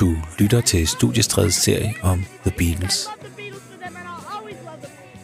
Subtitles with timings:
[0.00, 3.08] Du lytter til Studiestredets serie om The Beatles.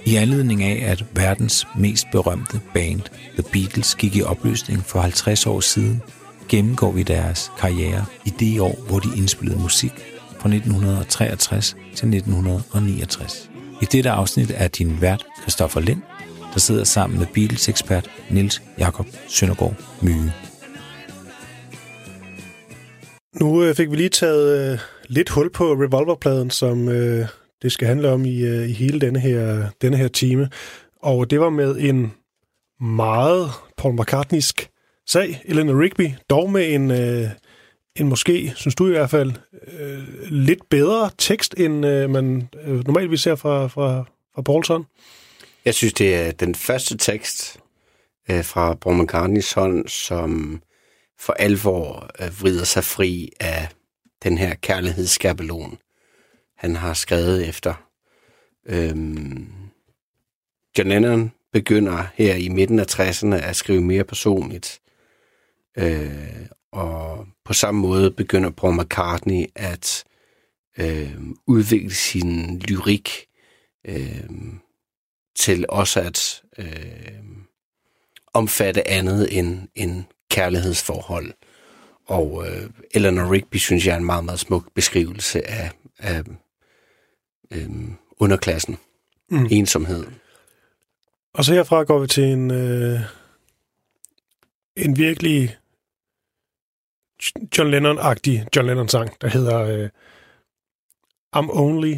[0.04, 3.00] I anledning af, at verdens mest berømte band,
[3.38, 6.02] The Beatles, gik i opløsning for 50 år siden,
[6.48, 9.92] gennemgår vi deres karriere i det år, hvor de indspillede musik
[10.40, 13.50] fra 1963 til 1969.
[13.82, 16.02] I dette afsnit er din vært Christoffer Lind,
[16.54, 20.32] der sidder sammen med Beatles-ekspert Nils Jakob Søndergaard Myge.
[23.42, 27.26] Nu øh, fik vi lige taget øh, lidt hul på Revolverpladen, som øh,
[27.62, 30.48] det skal handle om i, øh, i hele denne her, denne her time.
[31.00, 32.12] Og det var med en
[32.80, 34.68] meget Paul McCartneysk
[35.06, 37.30] sag, Eleanor Rigby, dog med en, øh,
[37.96, 39.32] en måske, synes du i hvert fald,
[39.78, 44.86] øh, lidt bedre tekst, end øh, man øh, normalt vi ser fra, fra, fra Paulson.
[45.64, 47.58] Jeg synes, det er den første tekst
[48.30, 50.62] øh, fra Paul McCartneys hånd, som
[51.22, 53.68] for alvor øh, vrider sig fri af
[54.22, 55.78] den her kærlighedsskabelon,
[56.56, 57.88] han har skrevet efter.
[58.66, 59.52] Øhm,
[60.78, 64.80] John Lennon begynder her i midten af 60'erne at skrive mere personligt.
[65.78, 70.04] Øh, og på samme måde begynder Paul McCartney at
[70.78, 73.10] øh, udvikle sin lyrik
[73.84, 74.28] øh,
[75.36, 77.22] til også at øh,
[78.34, 81.32] omfatte andet end, end kærlighedsforhold.
[82.06, 86.22] Og øh, Eleanor Rigby synes jeg er en meget, meget smuk beskrivelse af, af
[87.50, 87.70] øh,
[88.18, 88.78] underklassen.
[89.30, 89.46] Mm.
[89.50, 90.06] Ensomhed.
[91.34, 93.00] Og så herfra går vi til en, øh,
[94.76, 95.56] en virkelig
[97.58, 99.88] John Lennon-agtig John Lennon-sang, der hedder øh,
[101.36, 101.94] I'm Only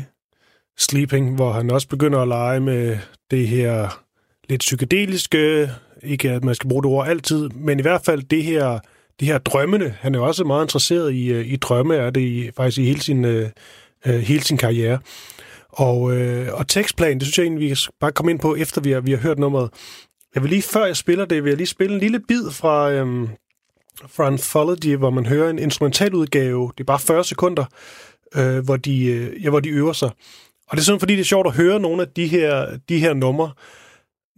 [0.78, 2.98] Sleeping, hvor han også begynder at lege med
[3.30, 4.02] det her
[4.48, 5.70] lidt psykedeliske,
[6.04, 8.78] ikke at man skal bruge det ord altid, men i hvert fald det her,
[9.20, 9.94] det her drømmende.
[10.00, 13.00] Han er også meget interesseret i, øh, i drømme, er det i, faktisk i hele
[13.00, 13.48] sin, øh,
[14.06, 14.98] øh hele sin karriere.
[15.68, 18.80] Og, øh, og tekstplan, det synes jeg egentlig, vi kan bare komme ind på, efter
[18.80, 19.70] vi har, vi har hørt nummeret.
[20.34, 22.90] Jeg vil lige, før jeg spiller det, vil jeg lige spille en lille bid fra,
[22.90, 23.28] øhm,
[24.08, 26.72] fra Anthology, hvor man hører en instrumentaludgave.
[26.78, 27.64] Det er bare 40 sekunder,
[28.34, 30.10] øh, hvor, de, øh, ja, hvor de øver sig.
[30.68, 32.98] Og det er sådan, fordi det er sjovt at høre nogle af de her, de
[32.98, 33.50] her numre,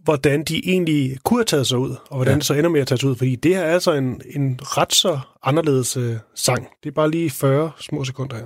[0.07, 2.35] hvordan de egentlig kunne have taget sig ud, og hvordan ja.
[2.35, 4.59] det så ender med at tage sig ud, fordi det her er altså en, en
[4.63, 6.67] ret så anderledes øh, sang.
[6.83, 8.45] Det er bare lige 40 små sekunder her.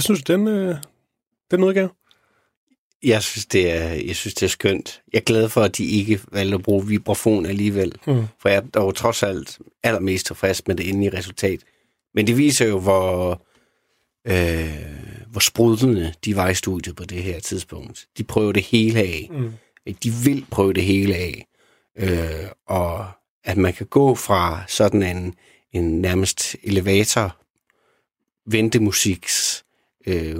[0.00, 0.76] Hvad synes du, den, øh,
[1.50, 1.90] den udgave?
[3.02, 5.02] Jeg synes, det er, jeg synes, det er skønt.
[5.12, 7.92] Jeg er glad for, at de ikke valgte at bruge vibrafon alligevel.
[8.06, 8.24] Mm.
[8.38, 11.60] For jeg er dog trods alt allermest tilfreds med det endelige resultat.
[12.14, 13.42] Men det viser jo, hvor,
[14.26, 14.70] øh,
[15.30, 18.06] hvor sprudlende de var i studiet på det her tidspunkt.
[18.18, 19.28] De prøver det hele af.
[19.30, 19.52] Mm.
[20.02, 21.46] De vil prøve det hele af.
[21.98, 23.06] Øh, og
[23.44, 25.34] at man kan gå fra sådan en,
[25.72, 27.36] en nærmest elevator
[28.46, 29.49] ventemusiks
[30.06, 30.38] øh,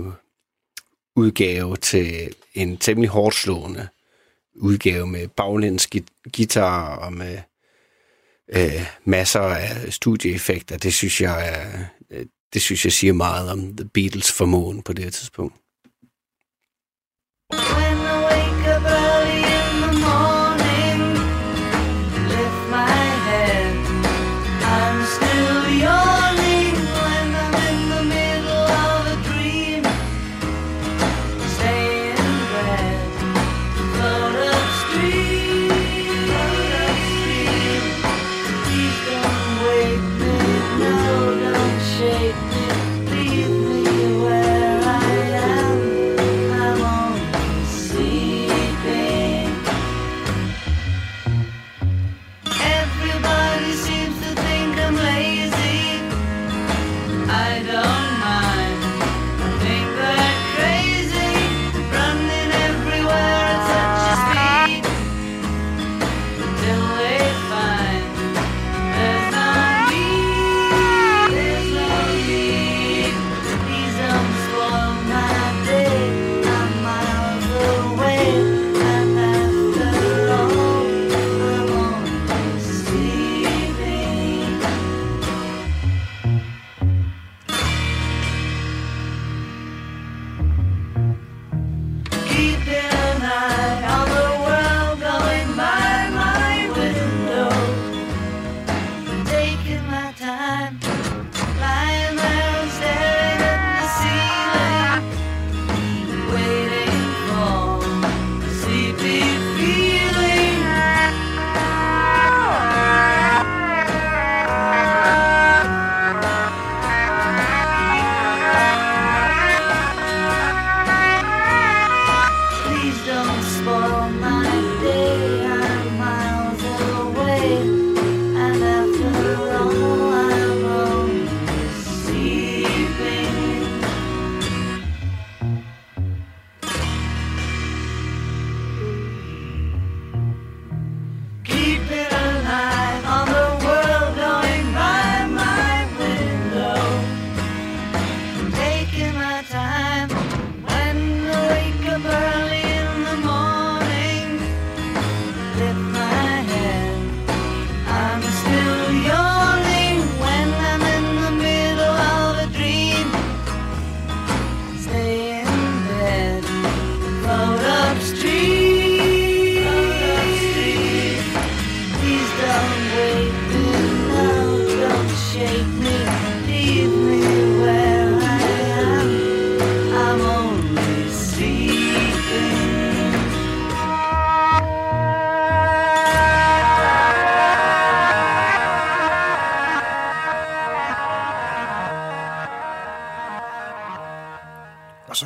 [1.17, 3.89] udgave til en temmelig hårdt slående
[4.55, 5.89] udgave med baglæns
[6.37, 7.39] guitar og med
[8.53, 10.79] øh, masser af studieeffekter.
[10.79, 14.93] Det synes jeg er, øh, det synes jeg siger meget om The Beatles formåen på
[14.93, 15.55] det her tidspunkt.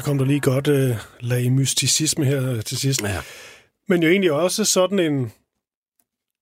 [0.01, 3.03] Kom der lige godt øh, lag mysticisme her øh, til sidst.
[3.03, 3.21] Ja.
[3.89, 5.33] Men jo egentlig også sådan en,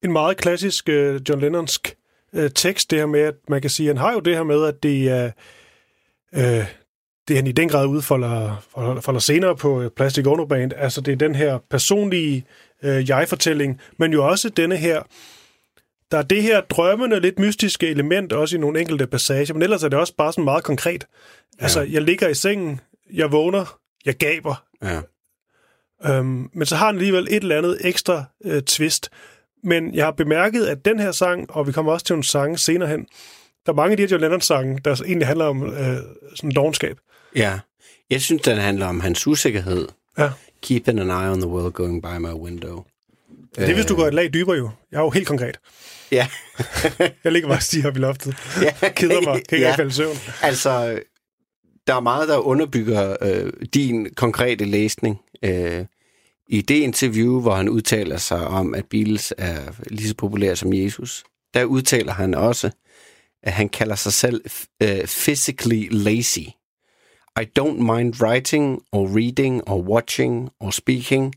[0.04, 1.94] en meget klassisk øh, John Lennonsk
[2.32, 4.42] øh, tekst, det her med, at man kan sige, at han har jo det her
[4.42, 5.30] med, at det er...
[6.34, 6.66] Øh,
[7.28, 10.72] det han i den grad udfolder folder, folder senere på Plastic Ono Band.
[10.76, 12.44] Altså det er den her personlige
[12.82, 15.02] øh, jeg-fortælling, men jo også denne her,
[16.10, 19.82] der er det her drømmende, lidt mystiske element, også i nogle enkelte passager, men ellers
[19.82, 21.06] er det også bare sådan meget konkret.
[21.58, 22.80] Altså, jeg ligger i sengen,
[23.14, 25.00] jeg vågner, jeg gaber, Ja.
[26.06, 29.10] Øhm, men så har den alligevel et eller andet ekstra øh, twist.
[29.64, 32.58] Men jeg har bemærket, at den her sang, og vi kommer også til nogle sange
[32.58, 33.06] senere hen,
[33.66, 35.96] der er mange af de her John Lennon-sange, der egentlig handler om øh,
[36.34, 36.98] sådan dogenskab.
[37.36, 37.58] ja.
[38.10, 39.88] Jeg synes, den handler om hans usikkerhed.
[40.18, 40.30] Ja.
[40.62, 42.84] Keeping an eye on the world going by my window.
[43.56, 44.70] Det er, hvis du går et lag dybere jo.
[44.92, 45.58] Jeg er jo helt konkret.
[46.10, 46.26] Ja.
[47.24, 48.34] Jeg ligger bare stige op i loftet.
[48.62, 48.88] ja.
[48.88, 49.42] Keder mig.
[49.48, 49.74] Kan ikke ja.
[49.74, 50.16] falde i søvn.
[50.42, 51.00] Altså,
[51.86, 55.20] der er meget, der underbygger øh, din konkrete læsning.
[55.42, 55.84] Øh,
[56.48, 60.72] I det interview, hvor han udtaler sig om, at Beatles er lige så populær som
[60.72, 61.24] Jesus,
[61.54, 62.70] der udtaler han også,
[63.42, 64.44] at han kalder sig selv
[64.82, 66.48] øh, physically lazy.
[67.40, 71.34] I don't mind writing or reading or watching or speaking,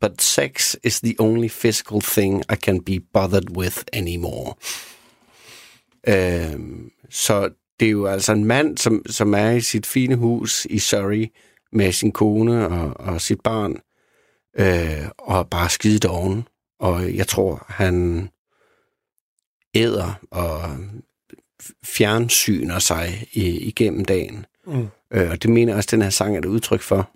[0.00, 4.54] but sex is the only physical thing I can be bothered with anymore.
[6.08, 6.60] Øh,
[7.10, 7.50] så
[7.80, 11.26] det er jo altså en mand, som, som er i sit fine hus i Surrey
[11.72, 13.80] med sin kone og, og sit barn,
[14.58, 16.48] øh, og bare skide doven.
[16.78, 18.28] Og jeg tror, han
[19.74, 20.60] æder og
[21.84, 24.46] fjernsyner sig i, igennem dagen.
[24.66, 24.88] Mm.
[25.10, 27.10] Øh, og det mener jeg også, den her sang er et udtryk for.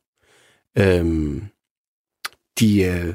[0.78, 1.44] Øhm,
[2.61, 3.14] de øh,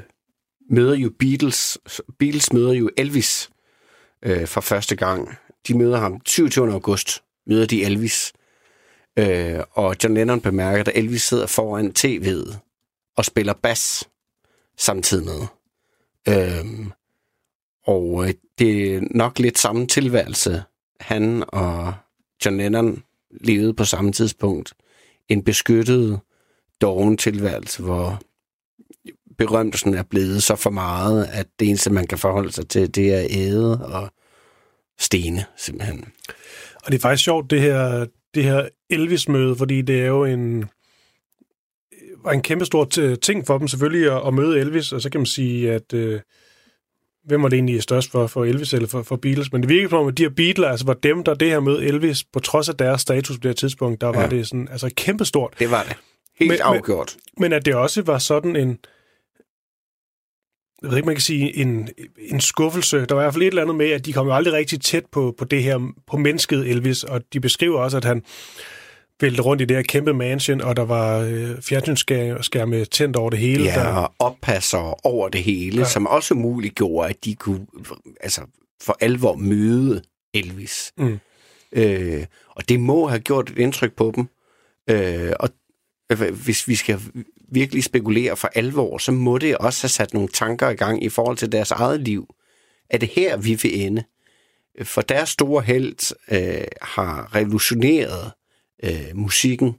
[0.69, 1.77] møder jo Beatles.
[2.19, 3.49] Beatles møder jo Elvis
[4.25, 5.35] øh, for første gang.
[5.67, 6.71] De møder ham 27.
[6.71, 7.23] august.
[7.47, 8.33] Møder de Elvis.
[9.19, 12.57] Øh, og John Lennon bemærker, at Elvis sidder foran tv'et
[13.17, 14.09] og spiller bas
[14.77, 15.41] samtidig med.
[16.27, 16.87] Øh,
[17.85, 20.63] og øh, det er nok lidt samme tilværelse,
[20.99, 21.93] han og
[22.45, 24.73] John Lennon levede på samme tidspunkt.
[25.29, 26.19] En beskyttet,
[26.81, 28.21] doven tilværelse, hvor
[29.37, 33.13] berømmelsen er blevet så for meget, at det eneste, man kan forholde sig til, det
[33.13, 34.09] er æde og
[34.99, 36.05] stene, simpelthen.
[36.85, 40.65] Og det er faktisk sjovt, det her, det her Elvis-møde, fordi det er jo en,
[42.23, 42.85] var en kæmpe stor
[43.21, 46.19] ting for dem selvfølgelig at, at møde Elvis, og så kan man sige, at øh,
[47.25, 49.89] hvem var det egentlig størst for, for Elvis eller for, for Beatles, men det virker
[49.89, 52.39] som om, at de her Beatles, altså var dem, der det her møde Elvis, på
[52.39, 54.27] trods af deres status på det her tidspunkt, der var Ja.
[54.29, 55.53] det sådan, altså kæmpe stort.
[55.59, 55.95] Det var det.
[56.39, 57.15] Helt Men- men- afgjort.
[57.37, 58.77] Men at det også var sådan en,
[60.81, 63.05] jeg ved ikke, man kan sige, en, en skuffelse.
[63.05, 64.81] Der var i hvert fald et eller andet med, at de kom jo aldrig rigtig
[64.81, 68.23] tæt på, på det her, på mennesket Elvis, og de beskriver også, at han
[69.21, 73.39] vælte rundt i det her kæmpe mansion, og der var øh, fjernsynsskærme tændt over det
[73.39, 73.63] hele.
[73.63, 75.85] Ja, Der, og oppasser over det hele, Ja.
[75.85, 77.65] som også muliggjorde, at de kunne
[78.21, 78.41] altså,
[78.81, 80.01] for alvor møde
[80.33, 80.93] Elvis.
[80.97, 81.19] Mm.
[81.71, 84.27] Øh, og det må have gjort et indtryk på dem.
[84.89, 85.49] Øh, og
[86.11, 86.99] øh, hvis vi skal
[87.47, 91.09] virkelig spekulere for alvor, så må det også have sat nogle tanker i gang i
[91.09, 92.35] forhold til deres eget liv.
[92.89, 94.03] Er det her, vi vil ende?
[94.83, 98.31] For deres store held øh, har revolutioneret
[98.83, 99.75] øh, musikken,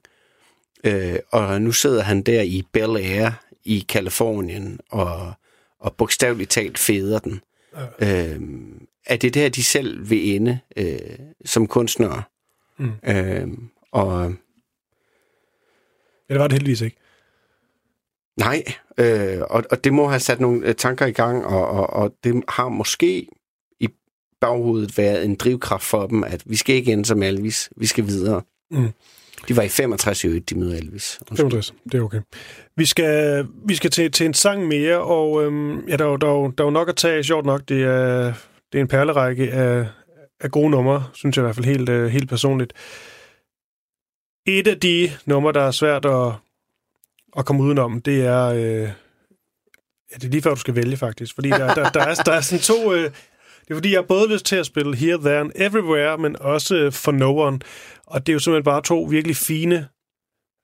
[0.84, 3.30] øh, og nu sidder han der i Bel Air
[3.64, 5.32] i Kalifornien og,
[5.80, 7.40] og bogstaveligt talt feder den.
[7.98, 8.40] Øh,
[9.06, 12.22] er det der, de selv vil ende øh, som kunstnere?
[12.78, 12.92] Mm.
[13.04, 13.48] Øh,
[13.92, 14.34] og
[16.28, 16.96] ja, det var det heldigvis ikke.
[18.36, 18.64] Nej,
[18.98, 22.14] øh, og, og det må have sat nogle øh, tanker i gang, og, og, og
[22.24, 23.26] det har måske
[23.80, 23.88] i
[24.40, 28.06] baghovedet været en drivkraft for dem, at vi skal ikke ende som Elvis, vi skal
[28.06, 28.42] videre.
[28.70, 28.88] Mm.
[29.48, 31.18] De var i 65 i øvrigt, de møder Elvis.
[31.28, 32.20] 65, det er okay.
[32.76, 36.16] Vi skal, vi skal til, til en sang mere, og øhm, ja, der, er jo-
[36.16, 37.62] der, er der er jo nok at tage, sjovt nok.
[37.68, 38.32] Det er,
[38.72, 39.86] det er en perlerække af,
[40.40, 42.72] af gode numre, synes jeg i hvert fald helt, øh, helt personligt.
[44.46, 46.32] Et af de numre, der er svært at,
[47.38, 48.44] at komme udenom, det er...
[48.46, 48.88] Øh, ja,
[50.14, 51.34] det er lige før, du skal vælge, faktisk.
[51.34, 52.94] Fordi der, der, der, er, der er sådan to...
[52.94, 53.10] Øh,
[53.60, 56.36] det er fordi, jeg har både lyst til at spille Here, There and Everywhere, men
[56.40, 57.58] også øh, For No One.
[58.06, 59.88] Og det er jo simpelthen bare to virkelig fine,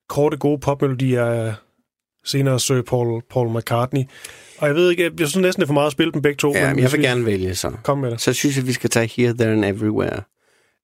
[0.09, 1.55] korte, gode popmelodier af
[2.25, 4.03] senere Sir Paul, Paul McCartney.
[4.59, 6.23] Og jeg ved ikke, jeg, jeg synes næsten, det er for meget at spille dem
[6.23, 6.53] begge to.
[6.55, 7.73] Ja, men jeg vil vi- gerne vælge så.
[7.83, 8.21] Kom med det.
[8.21, 10.23] Så synes jeg, vi skal tage Here, There and Everywhere.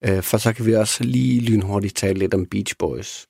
[0.04, 3.26] Øh, for så kan vi også lige lynhurtigt tale lidt om Beach Boys.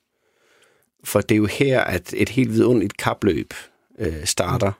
[1.08, 3.54] For det er jo her, at et helt vidunderligt kapløb
[3.98, 4.72] øh, starter.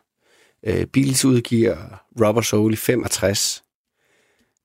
[0.62, 3.64] Øh, Beatles udgiver Rubber Soul i 65.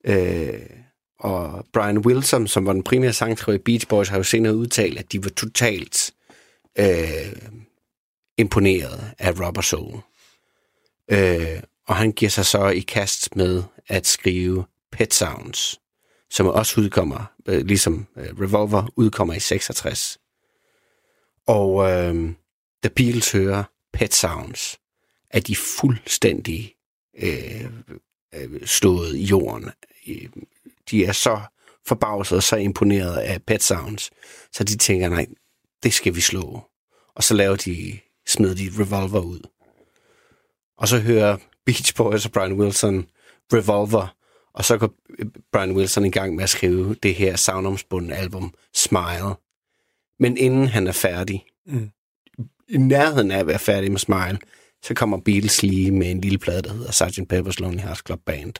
[0.05, 0.59] Øh,
[1.19, 4.99] og Brian Wilson, som var den primære sangskriver i Beach Boys, har jo senere udtalt,
[4.99, 6.13] at de var totalt
[6.79, 7.33] øh,
[8.37, 9.99] imponeret af Rubber Soul.
[11.11, 15.79] Øh, og han giver sig så i kast med at skrive Pet Sounds,
[16.29, 20.19] som også udkommer, øh, ligesom øh, Revolver udkommer i 66.
[21.47, 22.15] Og øh,
[22.83, 24.79] The Beatles hører Pet Sounds,
[25.29, 26.75] er de fuldstændig
[27.17, 27.65] øh,
[28.35, 29.71] øh, stået i jorden.
[30.07, 30.29] Øh,
[30.91, 31.41] de er så
[31.87, 34.11] forbavset og så imponeret af Pet Sounds,
[34.53, 35.25] så de tænker, nej,
[35.83, 36.63] det skal vi slå.
[37.15, 39.39] Og så laver de, smider de Revolver ud.
[40.77, 43.05] Og så hører Beach Boys og Brian Wilson
[43.53, 44.15] Revolver,
[44.53, 44.93] og så går
[45.51, 49.35] Brian Wilson i gang med at skrive det her savnomsbundne album Smile.
[50.19, 51.89] Men inden han er færdig, mm.
[52.69, 54.37] i nærheden af at være færdig med Smile,
[54.83, 57.33] så kommer Beatles lige med en lille plade, der hedder Sgt.
[57.33, 58.53] Pepper's Lonely Hearts Club Band.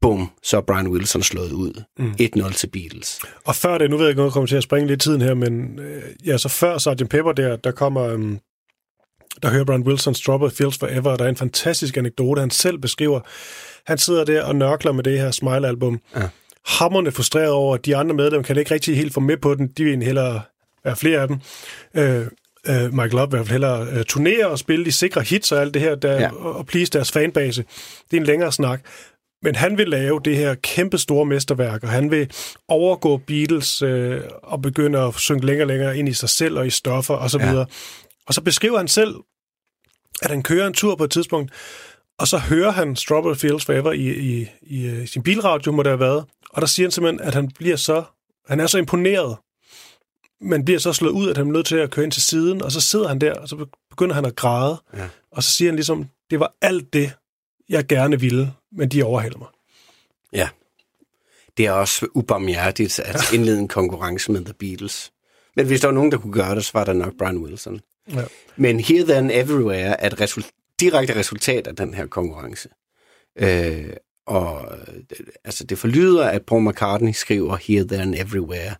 [0.00, 1.82] Bum, så er Brian Wilson slået ud.
[1.98, 2.12] Mm.
[2.46, 3.20] 1-0 til Beatles.
[3.44, 5.20] Og før det, nu ved jeg ikke, om jeg kommer til at springe lidt tiden
[5.20, 7.08] her, men øh, ja, så før Sgt.
[7.10, 8.02] Pepper der, der kommer...
[8.02, 8.36] Øh,
[9.42, 12.78] der hører Brian Wilson Strawberry Fields Forever, og der er en fantastisk anekdote, han selv
[12.78, 13.20] beskriver.
[13.86, 16.00] Han sidder der og nørkler med det her Smile-album.
[16.16, 16.28] Ja.
[16.66, 19.68] Hammerne frustreret over, at de andre medlemmer kan ikke rigtig helt få med på den.
[19.68, 20.42] De vil hellere
[20.84, 21.38] være flere af dem.
[21.94, 22.26] Øh,
[22.68, 25.82] øh, Michael Love vil hellere øh, turnere og spille de sikre hits og alt det
[25.82, 26.30] her, der, ja.
[26.32, 27.64] og, og please deres fanbase.
[28.10, 28.80] Det er en længere snak.
[29.42, 32.30] Men han vil lave det her kæmpe store mesterværk, og han vil
[32.68, 36.66] overgå Beatles øh, og begynde at synge længere og længere ind i sig selv og
[36.66, 37.40] i stoffer osv.
[37.40, 37.64] Ja.
[38.26, 39.14] Og så beskriver han selv,
[40.22, 41.52] at han kører en tur på et tidspunkt,
[42.18, 45.82] og så hører han Strawberry Fields Forever i, i, i, i øh, sin bilradio, må
[45.82, 46.24] det have været.
[46.50, 48.02] Og der siger han simpelthen, at han bliver så,
[48.48, 49.36] han er så imponeret,
[50.44, 52.62] men bliver så slået ud, at han er nødt til at køre ind til siden,
[52.62, 54.82] og så sidder han der, og så begynder han at græde.
[54.96, 55.08] Ja.
[55.30, 57.12] Og så siger han ligesom, det var alt det,
[57.68, 59.48] jeg gerne ville, men de overhælder mig.
[60.32, 60.48] Ja.
[61.56, 65.12] Det er også ubarmhjertigt at indlede en konkurrence med The Beatles.
[65.56, 67.80] Men hvis der var nogen, der kunne gøre det, så var der nok Brian Wilson.
[68.14, 68.24] Ja.
[68.56, 72.68] Men Here, Then, Everywhere er et result- direkte resultat af den her konkurrence.
[73.38, 73.90] Øh,
[74.26, 74.68] og
[75.44, 78.74] altså, det forlyder, at Paul McCartney skriver Here, Then, Everywhere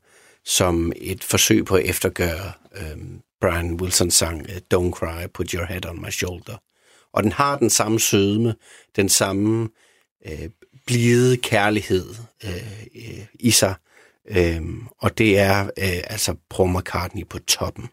[0.44, 2.98] som et forsøg på at eftergøre øh,
[3.40, 6.56] Brian Wilsons sang øh, Don't Cry, Put Your Head on My Shoulder.
[7.12, 8.54] Og den har den samme sødme,
[8.96, 9.68] den samme
[10.26, 10.50] øh,
[10.86, 13.74] blide kærlighed øh, øh, i sig,
[14.28, 14.62] øh,
[14.98, 17.88] og det er øh, altså Paul McCartney på toppen.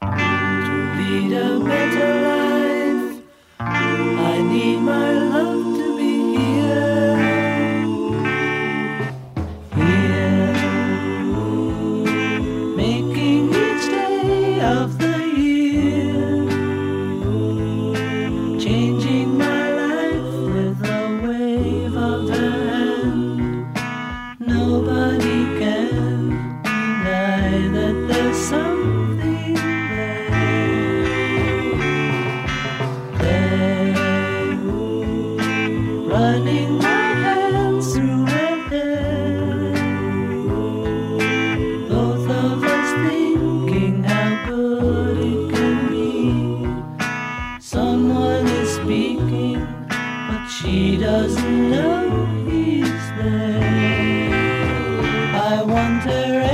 [0.00, 0.08] To
[0.98, 3.22] lead a better life,
[3.60, 5.21] I need my life.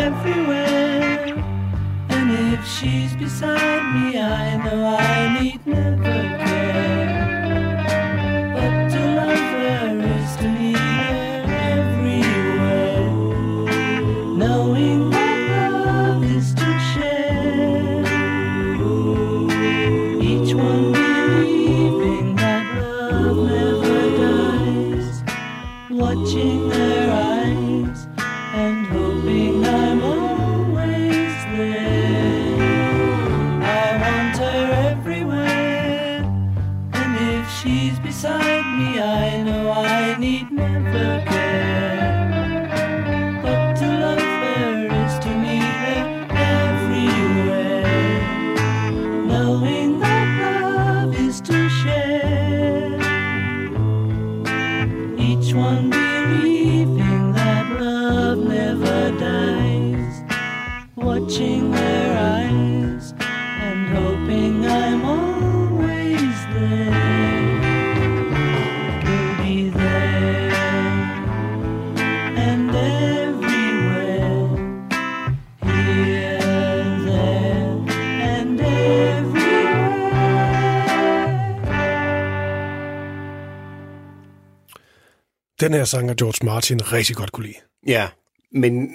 [0.09, 1.35] everywhere.
[2.09, 6.58] And if she's beside me, I know I need never care.
[85.69, 87.59] Den her sang er George Martin rigtig godt kunne lide.
[87.87, 88.09] Ja,
[88.53, 88.91] men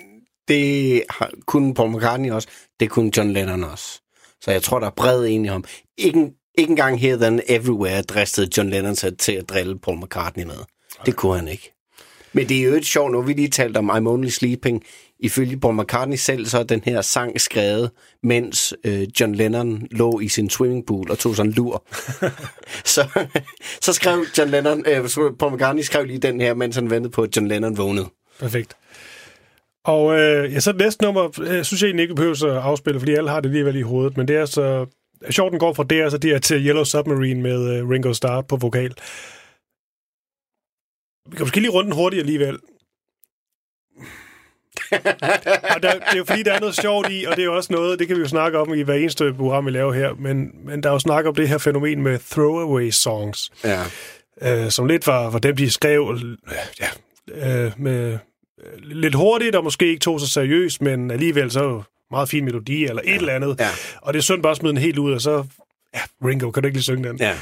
[0.48, 2.48] det har, kunne Paul McCartney også,
[2.80, 4.02] det kunne John Lennon også.
[4.42, 5.64] Så jeg tror, der er bred enighed om.
[5.98, 10.44] Ikke, ikke engang Here Than Everywhere dristede John Lennon sig til at drille Paul McCartney
[10.44, 10.58] med.
[11.06, 11.73] Det kunne han ikke.
[12.34, 14.84] Men det er jo et sjovt, nu vi lige talt om I'm Only Sleeping.
[15.20, 17.92] Ifølge Paul McCartney selv, så er den her sang skrevet,
[18.24, 21.84] mens øh, John Lennon lå i sin swimmingpool og tog sådan en lur.
[22.94, 23.08] så,
[23.82, 27.22] så skrev John Lennon, øh, Paul McCartney skrev lige den her, mens han ventede på,
[27.22, 28.10] at John Lennon vågnede.
[28.40, 28.76] Perfekt.
[29.86, 33.00] Og øh, ja, så det næste nummer, øh, synes jeg egentlig ikke behøver at afspille,
[33.00, 34.86] fordi alle har det alligevel i hovedet, men det er så...
[35.30, 38.42] Sjovt, den går fra det, så det er til Yellow Submarine med øh, Ringo Starr
[38.42, 38.94] på vokal.
[41.30, 42.60] Vi kan måske lige runde den hurtigt alligevel.
[45.76, 47.56] og der, det er jo fordi, der er noget sjovt i, og det er jo
[47.56, 50.14] også noget, det kan vi jo snakke om i hver eneste program, vi laver her,
[50.14, 53.84] men, men der er jo snak om det her fænomen med throwaway songs, Ja.
[54.42, 56.18] øh, som lidt var, var dem, de skrev
[56.80, 56.88] ja,
[57.66, 58.18] øh, med
[58.64, 61.82] øh, lidt hurtigt, og måske ikke tog sig seriøst, men alligevel så
[62.12, 63.16] meget fin melodi, eller et ja.
[63.16, 63.56] eller andet.
[63.60, 63.70] Ja.
[64.02, 65.46] Og det er synd bare at smide den helt ud, og så,
[65.96, 67.18] ja, Ringo, kan du ikke lige synge den?
[67.18, 67.38] Ja.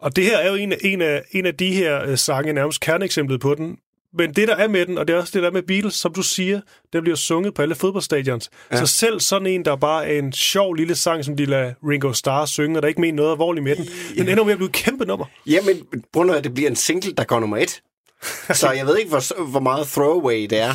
[0.00, 2.52] Og det her er jo en, af- en, af, en af de her øh, sange,
[2.52, 3.76] nærmest kerneeksemplet på den.
[4.18, 5.94] Men det, der er med den, og det er også det, der er med Beatles,
[5.94, 6.60] som du siger,
[6.92, 8.50] den bliver sunget på alle fodboldstadions.
[8.72, 8.76] Ja.
[8.76, 12.12] Så selv sådan en, der bare er en sjov lille sang, som de lader Ringo
[12.12, 13.86] Starr synge, og der ikke mener noget alvorligt med den,
[14.16, 15.26] den ender med at blive et kæmpe nummer.
[15.46, 15.82] Jamen,
[16.12, 17.82] prøv at det bliver en single, der går nummer et.
[18.60, 20.70] Så jeg ved ikke, hvor, hvor meget throwaway det er.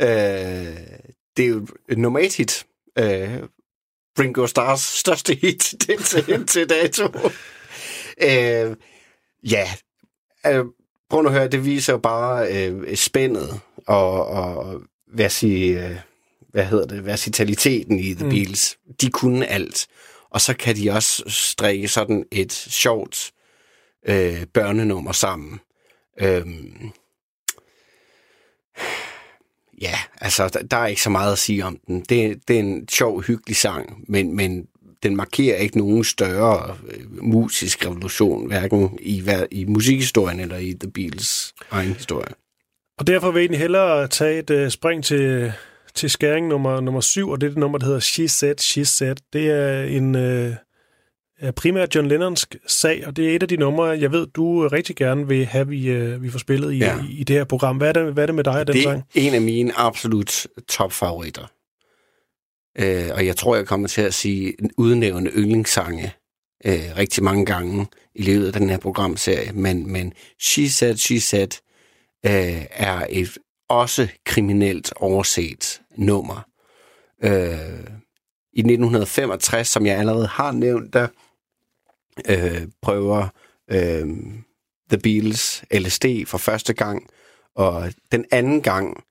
[0.00, 0.76] Øh,
[1.36, 2.64] det er jo nummer et hit.
[2.98, 3.30] Øh,
[4.18, 7.08] Ringo Stars største hit til, til dato.
[8.22, 8.76] Øh,
[9.50, 9.68] ja,
[10.46, 10.64] øh,
[11.10, 15.96] prøv nu at høre, det viser jo bare øh, spændet og, og hvad, sige, øh,
[16.48, 18.78] hvad hedder det, versitaliteten i The Beatles.
[19.00, 19.86] De kunne alt.
[20.30, 23.32] Og så kan de også strikke sådan et sjovt
[24.06, 25.60] øh, børnenummer sammen.
[26.20, 26.90] Øhm,
[29.80, 32.00] ja, altså, der, der er ikke så meget at sige om den.
[32.00, 34.68] Det, det er en sjov, hyggelig sang, men, men
[35.04, 40.90] den markerer ikke nogen større øh, musisk revolution, hverken i, i musikhistorien eller i The
[40.90, 42.28] Beatles egen historie.
[42.98, 45.52] Og derfor vil jeg egentlig hellere tage et uh, spring til,
[45.94, 48.84] til skæring nummer, nummer syv, og det er det nummer, der hedder She Said, She
[48.84, 49.16] Said.
[49.32, 53.84] Det er en uh, primært John Lennons sag, og det er et af de numre,
[53.84, 56.98] jeg ved, du rigtig gerne vil have, vi, uh, vi får spillet i, Ja.
[57.10, 57.76] i, i det her program.
[57.76, 59.04] Hvad er det, hvad er det med dig og den Det er sang?
[59.14, 61.50] en af mine absolut topfavoritter.
[62.78, 66.14] Øh, og jeg tror, jeg kommer til at sige udnævne yndlingssange
[66.64, 69.52] øh, rigtig mange gange i løbet af den her programserie.
[69.52, 71.48] Men, men She Said, She Said
[72.26, 76.48] øh, er et også kriminelt overset nummer.
[77.24, 77.86] Øh,
[78.52, 81.08] I 1965, som jeg allerede har nævnt, der
[82.28, 83.28] øh, prøver
[83.70, 84.06] øh,
[84.90, 87.06] The Beatles LSD for første gang,
[87.54, 89.04] og den anden gang,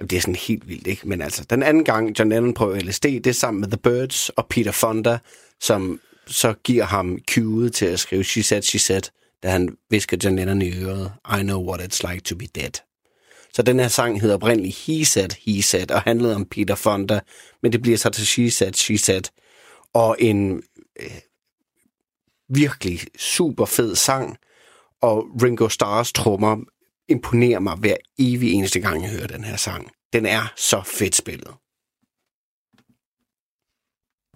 [0.00, 1.08] det er sådan helt vildt, ikke?
[1.08, 4.28] Men altså, den anden gang John Lennon prøver LSD, det er sammen med The Birds
[4.28, 5.18] og Peter Fonda,
[5.60, 9.02] som så giver ham cue'et til at skrive She Said, She Said,
[9.42, 12.82] da han visker John Lennon i øret, I know what it's like to be dead.
[13.52, 17.20] Så den her sang hedder oprindeligt He Said, He Said, og handlede om Peter Fonda,
[17.62, 19.22] men det bliver så til She Said, She Said.
[19.94, 20.62] Og en
[21.00, 21.10] øh,
[22.48, 24.36] virkelig super fed sang,
[25.02, 26.56] og Ringo Starrs trommer
[27.10, 29.90] imponerer mig hver evig eneste gang, jeg hører den her sang.
[30.12, 31.54] Den er så fedt spillet.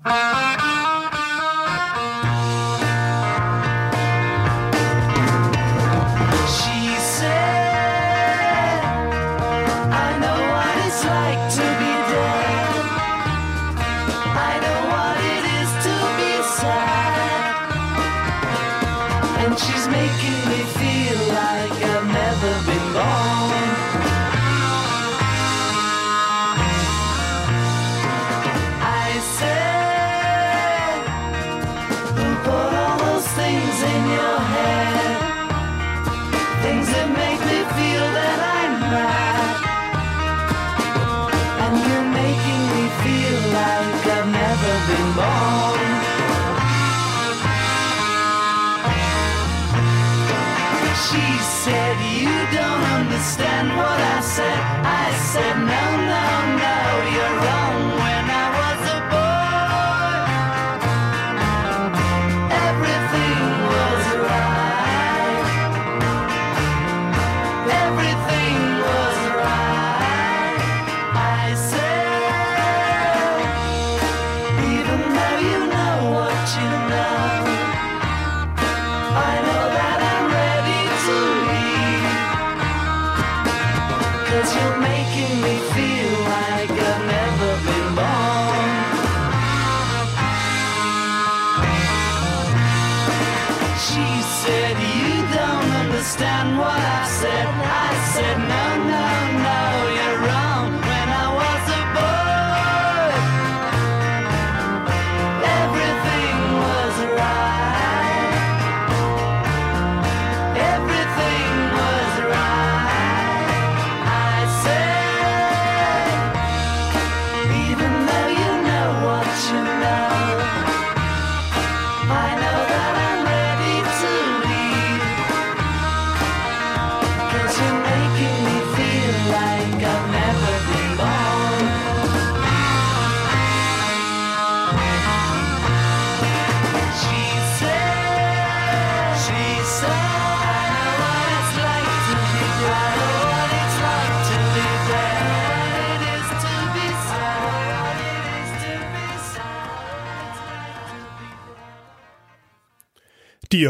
[0.07, 0.74] She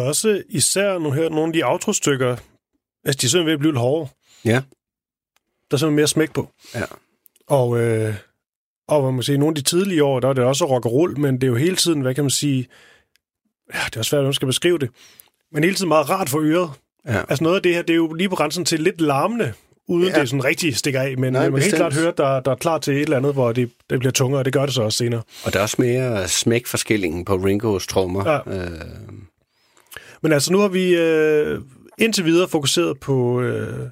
[0.04, 2.36] også især nu her, nogle af de outro-stykker,
[3.04, 4.10] altså de er simpelthen ved at blive lidt hårde.
[4.44, 4.50] Ja.
[5.70, 6.48] Der er simpelthen mere smæk på.
[6.74, 6.82] Ja.
[7.46, 8.14] Og, øh,
[8.88, 11.18] og man sige, nogle af de tidlige år, der er det også rock og roll,
[11.20, 12.68] men det er jo hele tiden, hvad kan man sige,
[13.74, 14.90] ja, det er også svært, at man skal beskrive det,
[15.52, 16.70] men hele tiden meget rart for øret.
[17.06, 17.22] Ja.
[17.28, 19.52] Altså noget af det her, det er jo lige på grænsen til lidt larmende,
[19.88, 20.20] uden Ja.
[20.20, 22.50] det sådan rigtig stikker af, men Nej, Nej, man kan helt klart høre, der, der
[22.50, 24.74] er klar til et eller andet, hvor det, det bliver tungere, og det gør det
[24.74, 25.22] så også senere.
[25.44, 28.30] Og der er også mere smæk for skillingen på Ringos trommer.
[28.46, 28.62] Ja.
[28.64, 28.80] Øh,
[30.24, 31.60] men altså, nu har vi øh,
[31.98, 33.88] indtil videre fokuseret på, øh,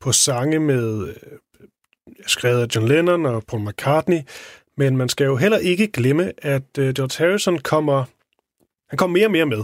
[0.00, 1.14] på sange med øh,
[2.26, 4.18] skrevet af John Lennon og Paul McCartney,
[4.76, 8.04] men man skal jo heller ikke glemme, at øh, George Harrison kommer,
[8.88, 9.62] han kommer mere og mere med.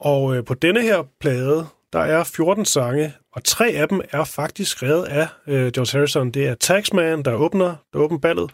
[0.00, 4.24] Og øh, på denne her plade, der er 14 sange, og tre af dem er
[4.24, 6.30] faktisk skrevet af øh, George Harrison.
[6.30, 8.50] Det er Taxman, der åbner, der åbner ballet.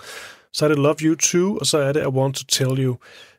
[0.52, 2.96] Så er det Love You Too, og så er det I Want To Tell You.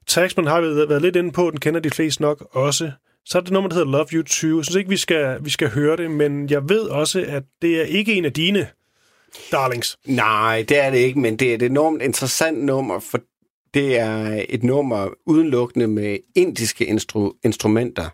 [0.07, 2.91] Taxman har vi været lidt inde på, den kender de fleste nok også.
[3.25, 4.57] Så er det nummer, der hedder Love You Too.
[4.57, 7.81] Jeg synes ikke, vi skal, vi skal høre det, men jeg ved også, at det
[7.81, 8.67] er ikke en af dine
[9.51, 9.97] darlings.
[10.05, 13.19] nej, det er det ikke, men det er et enormt interessant nummer, for
[13.73, 18.09] det er et nummer udelukkende med indiske instru- instrumenter.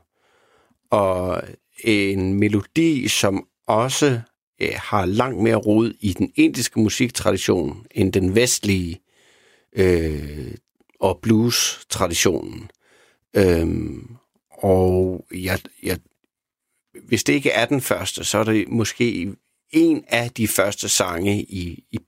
[0.92, 1.42] Og
[1.84, 4.22] en melodi, som også
[4.62, 9.02] øh, har langt mere rod i den indiske musiktradition end den vestlige
[9.76, 10.52] øh,
[11.00, 12.72] og blues-traditionen.
[13.36, 14.16] Øhm,
[14.58, 16.00] og jeg, jeg,
[17.04, 19.34] hvis det ikke er den første, så er det måske
[19.72, 22.00] en af de første sange i, i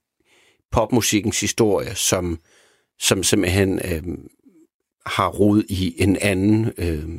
[0.71, 2.39] popmusikkens historie, som,
[2.99, 4.03] som simpelthen øh,
[5.05, 7.09] har rod i en anden øh,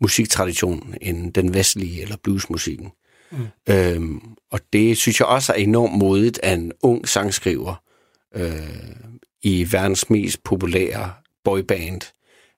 [0.00, 2.92] musiktradition end den vestlige eller bluesmusikken.
[3.30, 3.46] Mm.
[3.68, 7.74] Øhm, og det synes jeg også er enormt modigt af en ung sangskriver
[8.34, 8.96] øh,
[9.42, 11.12] i verdens mest populære
[11.44, 12.00] boyband,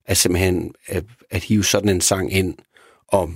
[0.09, 2.55] at simpelthen at, at hive sådan en sang ind,
[3.09, 3.31] og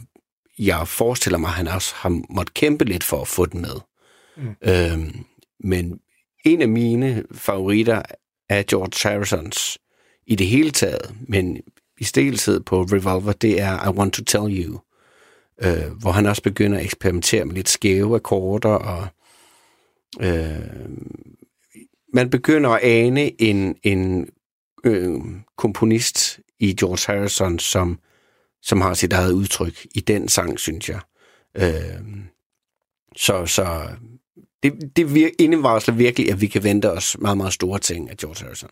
[0.58, 3.80] jeg forestiller mig, at han også har måttet kæmpe lidt for at få den med.
[4.36, 4.54] Mm.
[4.62, 5.24] Øhm,
[5.60, 6.00] men
[6.44, 8.02] en af mine favoritter
[8.48, 9.78] er George Harrisons
[10.26, 11.60] i det hele taget, men
[12.00, 14.80] i stilletid på Revolver, det er I Want To Tell You,
[15.62, 19.06] øh, hvor han også begynder at eksperimentere med lidt skæve akkorder, og
[20.20, 20.88] øh,
[22.14, 24.28] man begynder at ane en, en
[24.84, 25.20] øh,
[25.56, 27.98] komponist i George Harrison, som,
[28.62, 31.00] som har sit eget udtryk i den sang, synes jeg.
[31.56, 32.00] Øh,
[33.16, 33.88] så så
[34.62, 38.16] det, det vir- indevarsler virkelig, at vi kan vente os meget, meget store ting af
[38.16, 38.70] George Harrison.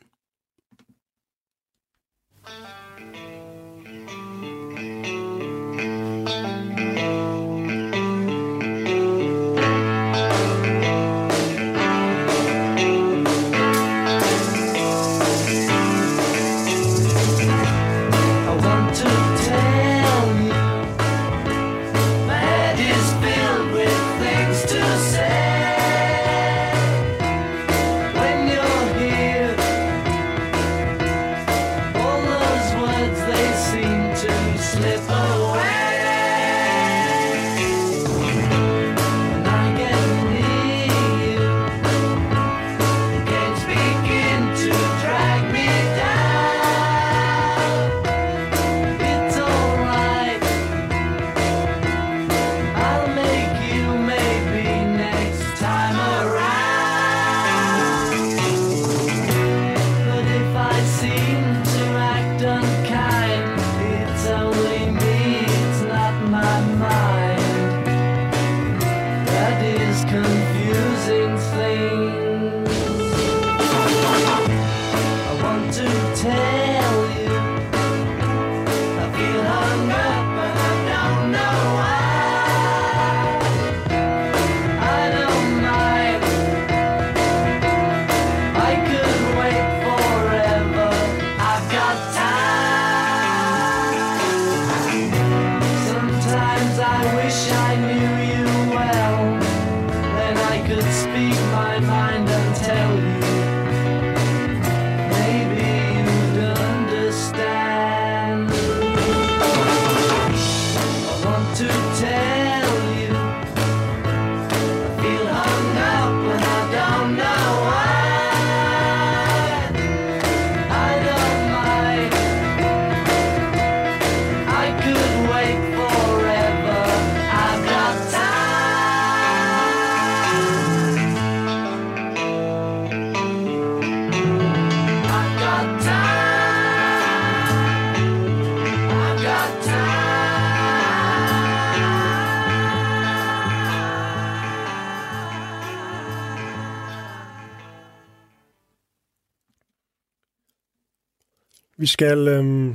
[151.90, 152.29] Skal...
[152.29, 152.74] Øhm...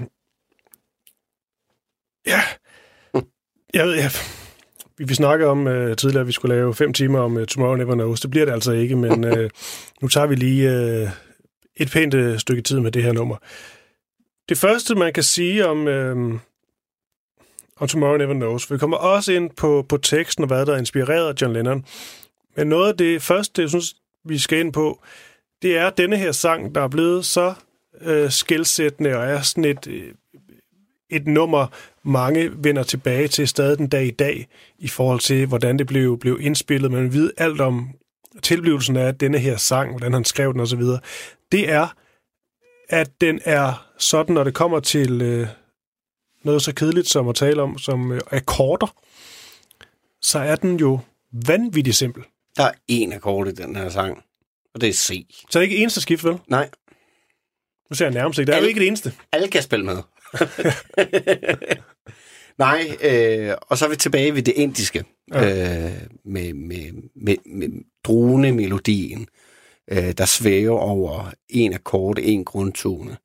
[2.27, 2.41] Ja.
[3.73, 4.11] Jeg ved, jeg...
[4.97, 7.75] Vi, vi snakkede om øh, tidligere, at vi skulle lave fem timer om øh, Tomorrow
[7.75, 8.21] Never Knows.
[8.21, 9.49] Det bliver det altså ikke, men øh,
[10.01, 11.09] nu tager vi lige øh,
[11.75, 13.37] et pænt øh, stykke tid med det her nummer.
[14.49, 16.39] Det første, man kan sige om, øh,
[17.79, 20.77] om Tomorrow Never Knows, vi kommer også ind på, på teksten og hvad der er
[20.77, 21.85] inspireret af John Lennon.
[22.57, 25.03] Men noget af det første, jeg synes, vi skal ind på,
[25.61, 27.53] det er denne her sang, der er blevet så
[28.01, 30.13] øh, skældsættende og er sådan et, øh,
[31.09, 31.67] et nummer,
[32.03, 34.47] mange vender tilbage til stadig den dag i dag,
[34.79, 36.91] i forhold til, hvordan det blev, blev indspillet.
[36.91, 37.89] Man ved alt om
[38.41, 40.81] tilblivelsen af denne her sang, hvordan han skrev den osv.
[41.51, 41.87] Det er,
[42.89, 45.47] at den er sådan, når det kommer til øh,
[46.43, 48.95] noget så kedeligt som at tale om, som øh, akkorder,
[50.21, 50.99] så er den jo
[51.47, 52.23] vanvittigt simpel.
[52.57, 54.23] Der er en akkord i den her sang,
[54.73, 55.27] og det er C.
[55.49, 56.37] Så er det ikke eneste skift, vel?
[56.47, 56.69] Nej,
[57.89, 58.47] Nu ser jeg nærmest ikke.
[58.47, 59.13] Det er jo Alle- ikke det eneste.
[59.31, 59.97] alle kan spille med.
[62.57, 65.85] Nej, øh, og så er vi tilbage ved det indiske, ja.
[65.85, 65.91] øh,
[66.25, 67.69] med, med, med, med
[68.03, 69.27] drone-melodien,
[69.91, 73.17] øh, der svæver over en akkord, en grundtone.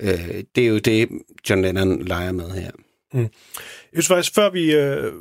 [0.00, 1.08] Øh, det er jo det,
[1.50, 2.70] John Lennon leger med her.
[3.14, 3.28] Jeg
[3.92, 5.12] synes faktisk, før vi, øh,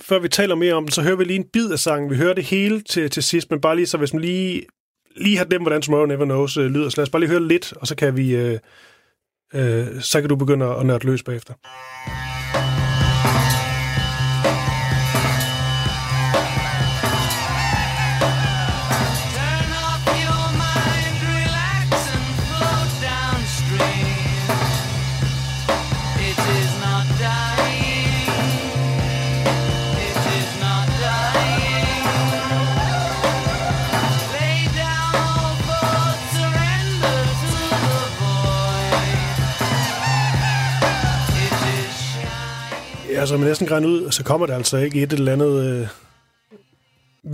[0.00, 2.10] før vi taler mere om den, så hører vi lige en bid af sangen.
[2.10, 4.62] Vi hører det hele til, til sidst, men bare lige så, hvis man lige,
[5.16, 7.48] lige har dem, hvordan Tomorrow Never Knows øh, lyder, så lad os bare lige høre
[7.48, 8.36] lidt, og så kan vi...
[8.36, 8.58] Øh,
[9.54, 11.54] øh, så kan du begynde at nørde løs bagefter.
[43.26, 45.88] Ja, som jeg næsten græn ud, så kommer der altså ikke et eller andet øh,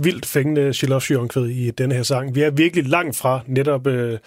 [0.03, 2.35] vildt fængende She Loves You omkvæd i denne her sang.
[2.35, 4.19] Vi er virkelig langt fra netop øh,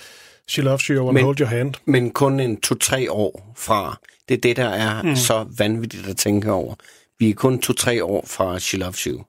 [0.59, 1.75] You og Men- Hold Your Hand.
[1.85, 4.01] Men kun en to-tre år fra.
[4.29, 5.17] Det er det, der er mm.
[5.17, 6.75] så vanvittigt at tænke over.
[7.19, 9.25] Vi er kun to-tre år fra Loves You.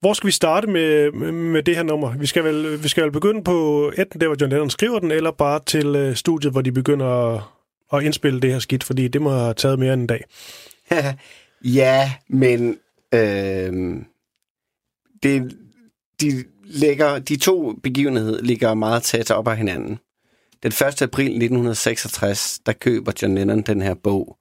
[0.00, 2.16] Hvor skal vi starte med, med, med det her nummer?
[2.18, 5.10] Vi skal, vel, vi skal vel begynde på enten der, hvor John Lennon skriver den,
[5.10, 7.40] eller bare til øh, studiet, hvor de begynder at,
[7.92, 10.24] at indspille det her skidt, fordi det må have taget mere end en dag.
[11.80, 12.78] ja, men
[13.14, 13.96] øh,
[15.22, 15.56] det,
[16.20, 19.98] de, ligger, de to begivenheder ligger meget tæt op ad hinanden.
[20.62, 21.02] Den 1.
[21.02, 24.38] april 1966, der køber John Lennon den her bog,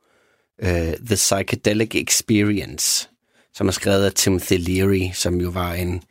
[0.63, 3.09] uh, The Psychedelic Experience,
[3.53, 6.03] som er skrevet af Timothy Leary, som jo var en,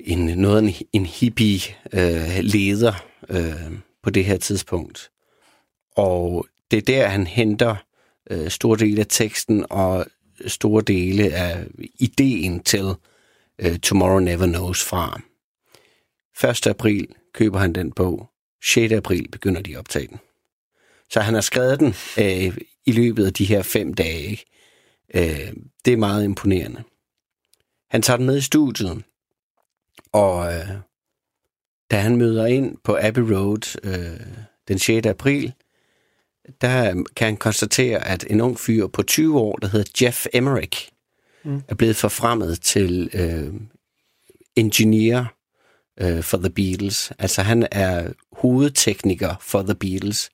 [0.00, 1.60] en noget en, en hippie
[1.92, 2.92] uh, leder
[3.30, 5.10] uh, på det her tidspunkt.
[5.98, 7.76] Og det er der, han henter
[8.30, 10.06] øh, store dele af teksten og
[10.46, 12.94] store dele af ideen til
[13.58, 15.20] øh, Tomorrow Never Knows fra.
[16.50, 16.66] 1.
[16.66, 18.30] april køber han den bog.
[18.64, 18.92] 6.
[18.92, 20.18] april begynder de at optage den.
[21.10, 24.22] Så han har skrevet den øh, i løbet af de her fem dage.
[24.22, 24.44] Ikke?
[25.14, 25.52] Øh,
[25.84, 26.82] det er meget imponerende.
[27.90, 29.02] Han tager den med i studiet,
[30.12, 30.68] og øh,
[31.90, 34.26] da han møder ind på Abbey Road øh,
[34.68, 35.06] den 6.
[35.06, 35.52] april,
[36.60, 40.88] der kan han konstatere, at en ung fyr på 20 år, der hedder Jeff Emmerich,
[41.44, 41.62] mm.
[41.68, 43.54] er blevet forfremmet til øh,
[44.56, 45.24] engineer
[46.00, 47.12] øh, for The Beatles.
[47.18, 50.30] Altså han er hovedtekniker for The Beatles.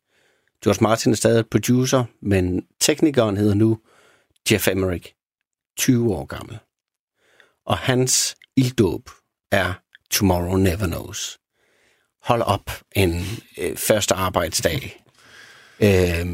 [0.65, 3.79] George Martin er stadig producer, men teknikeren hedder nu
[4.51, 5.13] Jeff Emmerich,
[5.77, 6.59] 20 år gammel.
[7.67, 9.11] Og hans ilddåb
[9.53, 9.73] er
[10.11, 11.39] Tomorrow Never Knows.
[12.23, 13.15] Hold op en
[13.59, 15.04] øh, første arbejdsdag.
[15.81, 16.27] Øh,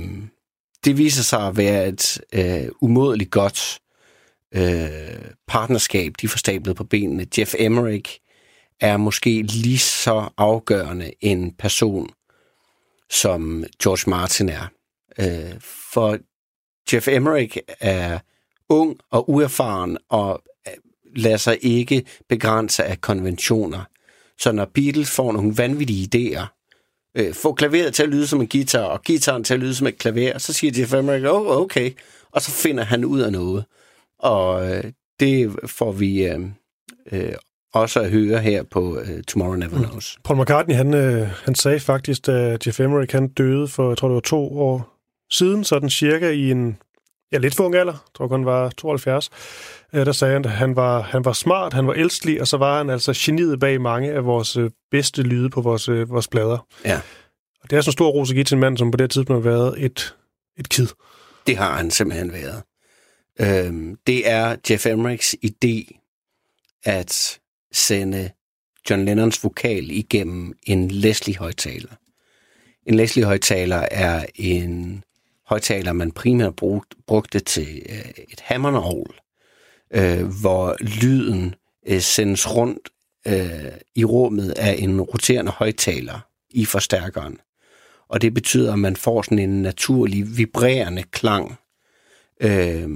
[0.84, 3.80] det viser sig at være et øh, umådeligt godt
[4.54, 7.26] øh, partnerskab, de får stablet på benene.
[7.38, 8.18] Jeff Emmerich
[8.80, 12.10] er måske lige så afgørende en person,
[13.10, 14.66] som George Martin er.
[15.18, 15.60] Øh,
[15.92, 16.18] for
[16.92, 18.18] Jeff Emmerich er
[18.68, 20.74] ung og uerfaren og øh,
[21.16, 23.84] lader sig ikke begrænse af konventioner.
[24.38, 26.59] Så når Beatles får nogle vanvittige idéer,
[27.16, 29.86] øh, får klaveret til at lyde som en guitar, og gitaren til at lyde som
[29.86, 31.90] et klaver, så siger Jeff Emmerich, oh, okay,
[32.32, 33.64] og så finder han ud af noget.
[34.18, 34.84] Og øh,
[35.20, 36.40] det får vi øh,
[37.12, 37.32] øh,
[37.74, 40.18] også at høre her på øh, Tomorrow Never Knows.
[40.24, 44.08] Paul McCartney, han, øh, han sagde faktisk, da Jeff Emmerich han døde for, jeg tror
[44.08, 44.96] det var to år
[45.30, 46.76] siden, sådan cirka i en
[47.32, 49.30] ja, lidt for ung alder, jeg tror han var 72,
[49.92, 52.56] øh, der sagde han, at han var, han var smart, han var elskelig, og så
[52.56, 56.28] var han altså geniet bag mange af vores øh, bedste lyde på vores, øh, vores
[56.28, 56.66] plader.
[56.84, 57.00] Ja.
[57.62, 59.10] Og det er sådan en stor ros at give til en mand, som på det
[59.10, 60.16] tidspunkt har været et,
[60.58, 60.86] et kid.
[61.46, 62.62] Det har han simpelthen været.
[63.40, 66.00] Øhm, det er Jeff Emmerichs idé
[66.84, 67.40] at
[67.72, 68.30] sende
[68.90, 71.90] John Lennons vokal igennem en Leslie-højtaler.
[72.86, 75.04] En Leslie-højtaler er en
[75.50, 79.20] højtaler, man primært brugt, brugte til øh, et hammernavl,
[79.94, 81.54] øh, hvor lyden
[81.86, 82.88] øh, sendes rundt
[83.26, 87.38] øh, i rummet af en roterende højtaler i forstærkeren.
[88.08, 91.56] Og det betyder, at man får sådan en naturlig vibrerende klang.
[92.40, 92.88] Øh,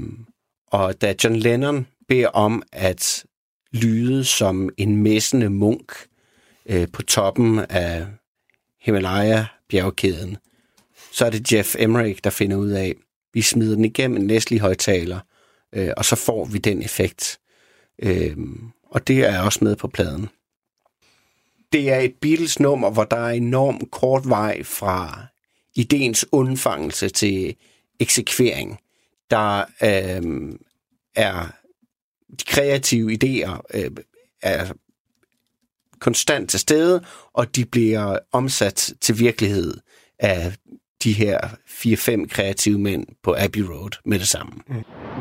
[0.67, 3.25] og da John Lennon beder om at
[3.73, 5.93] lyde som en messende munk
[6.67, 8.07] øh, på toppen af
[8.81, 10.37] Himalaya-bjergkæden,
[11.15, 12.95] så er det Jeff Emmerich, der finder ud af,
[13.33, 15.21] vi smider den igennem en Leslie-højtaler,
[15.73, 17.41] øh, og så får vi den effekt.
[17.99, 18.37] Øh,
[18.85, 20.29] og det er også med på pladen.
[21.73, 25.27] Det er et Beatles-nummer, hvor der er enorm kort vej fra
[25.75, 27.57] ideens undfangelse til
[28.01, 28.79] eksekvering.
[29.31, 30.53] Der øh,
[31.15, 31.47] er
[32.31, 33.91] de kreative idéer øh,
[34.43, 34.73] er
[35.99, 39.75] konstant til stede, og de bliver omsat til virkelighed
[40.19, 40.53] af
[41.05, 44.53] de her 4-5 kreative mænd på Abbey Road med det samme.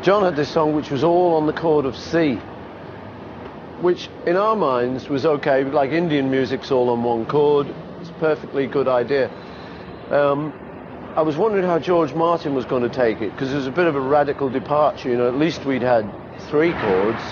[0.06, 2.38] John had this song which was all on the chord of C,
[3.82, 7.66] which in our minds was okay, like Indian music's all on one chord.
[8.00, 9.30] It's a perfectly good idea.
[10.10, 10.52] Um,
[11.16, 13.76] I was wondering how George Martin was going to take it, because it was a
[13.80, 16.04] bit of a radical departure, you know, at least we'd had
[16.50, 17.22] three chords,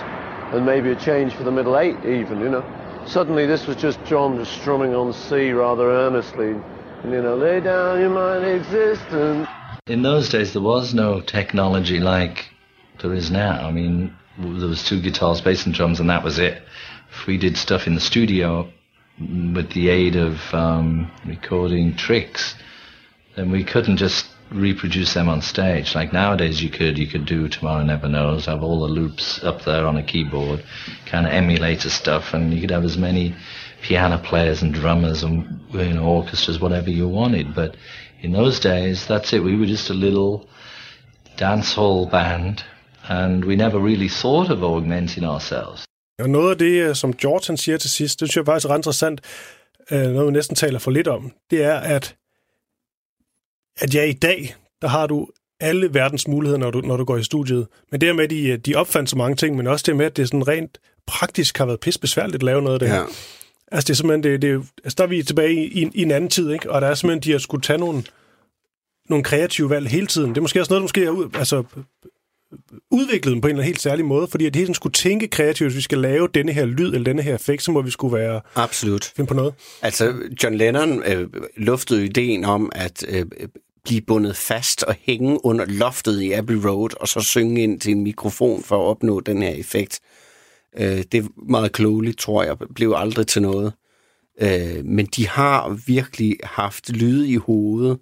[0.52, 2.64] and maybe a change for the middle eight even, you know.
[3.06, 6.64] Suddenly this was just John just strumming on C rather earnestly, and,
[7.04, 9.48] you know, lay down your mind existence.
[9.86, 12.46] In those days, there was no technology like
[13.00, 13.66] there is now.
[13.66, 16.62] I mean, there was two guitars, bass and drums, and that was it.
[17.10, 18.70] If we did stuff in the studio
[19.18, 22.54] with the aid of um, recording tricks,
[23.36, 25.94] then we couldn't just reproduce them on stage.
[25.94, 29.62] Like nowadays, you could you could do Tomorrow Never Knows, have all the loops up
[29.62, 30.64] there on a keyboard,
[31.06, 33.34] kind of emulate the stuff, and you could have as many
[33.82, 37.46] piano players and drummers and you know orchestras, whatever you wanted.
[37.54, 37.76] But
[38.22, 39.42] in those days, that's it.
[39.42, 40.48] We were just a little
[41.38, 42.64] dance hall band,
[43.08, 45.84] and we never really thought of augmenting ourselves.
[46.22, 48.66] Og noget af det, øh, som George han siger til sidst, det synes jeg faktisk
[48.66, 49.20] er ret interessant,
[49.90, 52.16] øh, noget vi næsten taler for lidt om, det er, at,
[53.76, 55.28] at ja, i dag, der har du
[55.60, 57.66] alle verdens muligheder, når du, når du går i studiet.
[57.90, 60.16] Men det med, at de, de opfandt så mange ting, men også det med, at
[60.16, 63.04] det sådan rent praktisk har været pis besværligt at lave noget af det her.
[63.72, 66.10] Altså, det er simpelthen, det, det, altså, der er vi tilbage i, i, i en
[66.10, 66.70] anden tid, ikke?
[66.70, 68.02] Og der er simpelthen, de har skulle tage nogle,
[69.08, 70.30] nogle kreative valg hele tiden.
[70.30, 71.64] Det er måske også noget, der måske er ud, altså,
[72.90, 75.28] udviklet dem på en eller anden helt særlig måde, fordi at hele tiden skulle tænke
[75.28, 77.90] kreativt, hvis vi skal lave denne her lyd eller denne her effekt, så må vi
[77.90, 79.12] skulle være Absolut.
[79.16, 79.54] finde på noget.
[79.82, 83.26] Altså, John Lennon øh, luftede ideen om at øh,
[83.84, 87.92] blive bundet fast og hænge under loftet i Abbey Road, og så synge ind til
[87.92, 90.00] en mikrofon for at opnå den her effekt.
[90.76, 93.72] Øh, det er meget klogeligt, tror jeg, blev aldrig til noget.
[94.40, 97.98] Øh, men de har virkelig haft lyde i hovedet,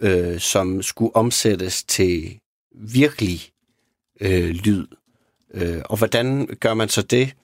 [0.00, 2.40] øh, som skulle omsættes til
[2.74, 3.40] virkelig
[4.20, 4.86] øh, lyd.
[5.54, 7.34] Øh, og hvordan gør man så det?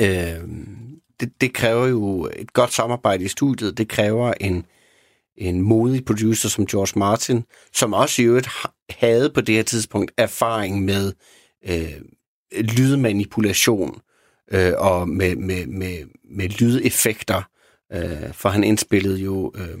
[0.00, 0.48] Øh,
[1.20, 3.78] det, det kræver jo et godt samarbejde i studiet.
[3.78, 4.66] Det kræver en,
[5.36, 8.48] en modig producer som George Martin, som også i øvrigt
[8.90, 11.12] havde på det her tidspunkt erfaring med
[11.68, 12.00] øh,
[12.60, 14.00] lydmanipulation
[14.52, 15.98] øh, og med, med, med,
[16.30, 17.42] med lydeffekter.
[17.92, 19.78] Øh, for han indspillede jo øh,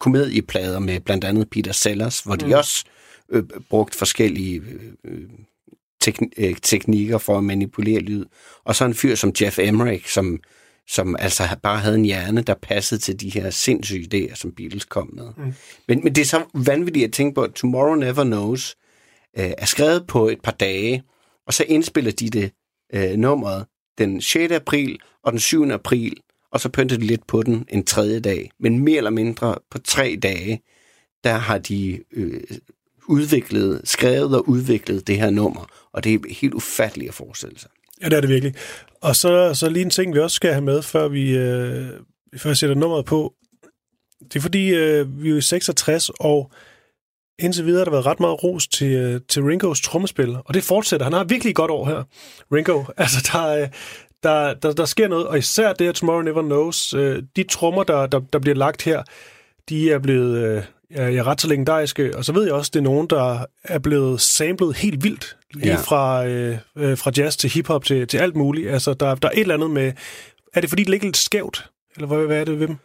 [0.00, 2.52] komedieplader med blandt andet Peter Sellers, hvor de Mm.
[2.52, 2.84] også
[3.28, 4.62] øh, brugt forskellige
[5.04, 5.28] øh,
[6.04, 8.24] tekn- øh, teknikker for at manipulere lyd.
[8.64, 10.40] Og så en fyr som Jeff Emmerich, som,
[10.88, 14.84] som altså bare havde en hjerne, der passede til de her sindssyge idéer, som Beatles
[14.84, 15.28] kom med.
[15.36, 15.52] Mm.
[15.88, 18.74] Men, men det er så vanvittigt at tænke på, at Tomorrow Never Knows øh,
[19.38, 21.02] øh, er skrevet på et par dage,
[21.46, 22.52] og så indspiller de det
[22.94, 23.66] øh, nummeret
[23.98, 24.52] den 6.
[24.52, 25.70] april og den 7.
[25.70, 26.16] april,
[26.52, 28.50] og så pynter de lidt på den en tredje dag.
[28.60, 30.62] Men mere eller mindre på tre dage,
[31.24, 32.40] der har de øh,
[33.08, 37.70] udviklet, skrevet og udviklet det her nummer, og det er helt ufatteligt at forestille sig.
[38.02, 38.54] Ja, det er det virkelig.
[39.00, 41.88] Og så, så lige en ting, vi også skal have med, før vi, øh,
[42.36, 43.34] før jeg sætter nummeret på.
[44.20, 46.50] Det er fordi, øh, vi er jo i 66, og
[47.38, 50.64] indtil videre har der været ret meget ros til, øh, til Ringos trommespil, og det
[50.64, 51.04] fortsætter.
[51.04, 52.02] Han har virkelig godt år her,
[52.52, 52.84] Ringo.
[52.96, 53.68] Altså, der, øh,
[54.22, 57.82] der, der, der sker noget, og især det her Tomorrow Never Knows, øh, de trommer,
[57.82, 59.02] der, der, der bliver lagt her,
[59.68, 60.62] de er blevet øh,
[61.14, 64.20] ja, ret så legendariske, og så ved jeg også, det er nogen, der er blevet
[64.20, 65.72] samlet helt vildt, lige Ja.
[65.72, 65.80] ja.
[65.80, 68.70] fra, øh, øh, fra jazz til hiphop til, til alt muligt.
[68.70, 69.92] Altså, der, der er et eller andet med...
[70.54, 71.70] Er det fordi, det ligger lidt skævt?
[71.96, 72.76] Eller hvad, hvad er det ved dem?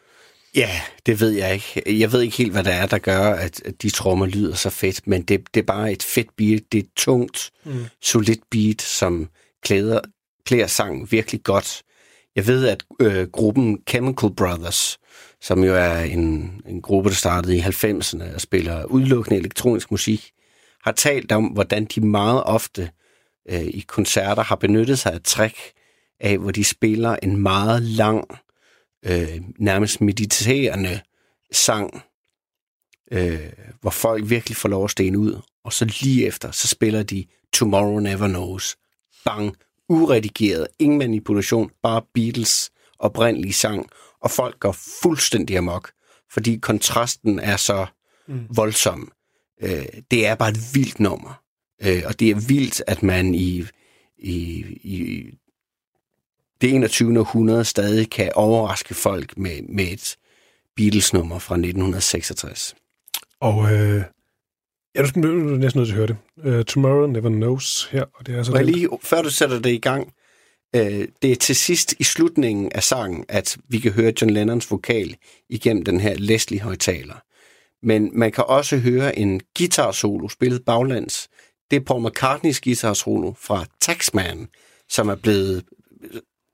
[0.55, 1.99] Ja, det ved jeg ikke.
[1.99, 4.69] Jeg ved ikke helt, hvad det er, der gør, at at de trommer lyder så
[4.69, 6.61] fedt, men det, det er bare et fedt beat.
[6.71, 7.85] Det er et tungt, mm.
[8.01, 9.29] solidt beat, som
[9.61, 9.99] klæder,
[10.45, 11.83] klæder sangen virkelig godt.
[12.35, 14.97] Jeg ved, at øh, gruppen Chemical Brothers,
[15.41, 20.31] som jo er en, en gruppe, der startede i 90'erne og spiller udelukkende elektronisk musik,
[20.83, 22.89] har talt om, hvordan de meget ofte
[23.49, 25.57] øh, i koncerter har benyttet sig af trick
[26.19, 28.25] af, hvor de spiller en meget lang,
[29.05, 31.01] øh, nærmest mediterende
[31.51, 32.03] sang,
[33.11, 33.51] øh,
[33.81, 35.41] hvor folk virkelig får lov at stene ud.
[35.63, 38.75] Og så lige efter, så spiller de Tomorrow Never Knows.
[39.25, 39.55] Bang,
[39.89, 43.89] uredigeret, ingen manipulation, bare Beatles oprindelige sang,
[44.21, 45.91] og folk går fuldstændig amok,
[46.31, 47.85] fordi kontrasten er så
[48.27, 48.45] mm.
[48.55, 49.11] voldsom.
[49.61, 51.41] Øh, det er bare et vildt nummer,
[51.83, 53.65] øh, og det er vildt, at man i,
[54.17, 55.25] i, i
[56.63, 57.19] det 21.
[57.19, 60.17] århundrede stadig kan overraske folk med, med et
[60.75, 62.75] Beatles-nummer fra 1966.
[63.39, 64.03] Og øh,
[64.95, 66.57] ja, du skal du næsten nødt til at høre det.
[66.59, 69.69] Uh, Tomorrow Never Knows her, og det er så Og lige før du sætter det
[69.69, 70.13] i gang,
[70.75, 74.71] øh, det er til sidst i slutningen af sangen, at vi kan høre John Lennons
[74.71, 75.15] vokal
[75.49, 77.23] igennem den her Leslie-højtaler.
[77.85, 81.29] Men man kan også høre en guitar-solo spillet baglands.
[81.71, 84.47] Det er Paul McCartneys guitar-solo fra Taxman,
[84.89, 85.63] som er blevet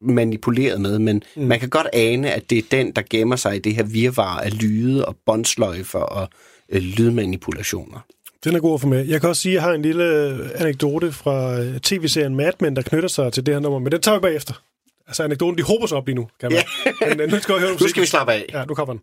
[0.01, 1.43] manipuleret med, men mm.
[1.43, 4.39] man kan godt ane, at det er den, der gemmer sig i det her virvar
[4.39, 6.29] af lyde og båndsløjfer og
[6.69, 7.99] øh, lydmanipulationer.
[8.43, 9.05] Den er god få med.
[9.05, 12.51] Jeg kan også sige, at jeg har en lille øh, anekdote fra øh, tv-serien Mad
[12.59, 14.53] Men, der knytter sig til det her nummer, men den tager vi bagefter.
[15.07, 16.63] Altså anekdoten, de håber sig op lige nu, kan man.
[17.09, 18.45] men øh, nu skal vi høre Nu skal vi slappe af.
[18.53, 19.01] Ja, nu kommer den.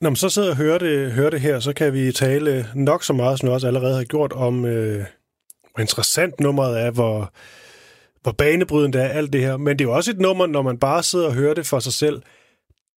[0.00, 3.04] Når man så sidder og hører det, hører det her, så kan vi tale nok
[3.04, 5.04] så meget, som vi også allerede har gjort, om øh,
[5.74, 7.32] hvor interessant nummeret er, hvor,
[8.22, 9.56] hvor banebrydende er alt det her.
[9.56, 11.78] Men det er jo også et nummer, når man bare sidder og hører det for
[11.78, 12.22] sig selv,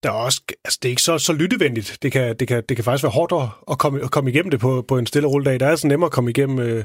[0.03, 1.97] der er også, altså det er ikke så, så lyttevenligt.
[2.01, 4.51] Det kan, det, kan, det kan faktisk være hårdt at, at, komme, at komme igennem
[4.51, 5.59] det på, på en stille rulledag.
[5.59, 6.83] Der er altså nemmere at komme igennem, øh,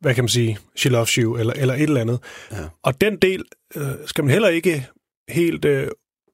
[0.00, 2.18] hvad kan man sige, She Loves You, eller, eller et eller andet.
[2.52, 2.56] Ja.
[2.82, 3.44] Og den del
[3.76, 4.86] øh, skal man heller ikke
[5.28, 5.88] helt øh,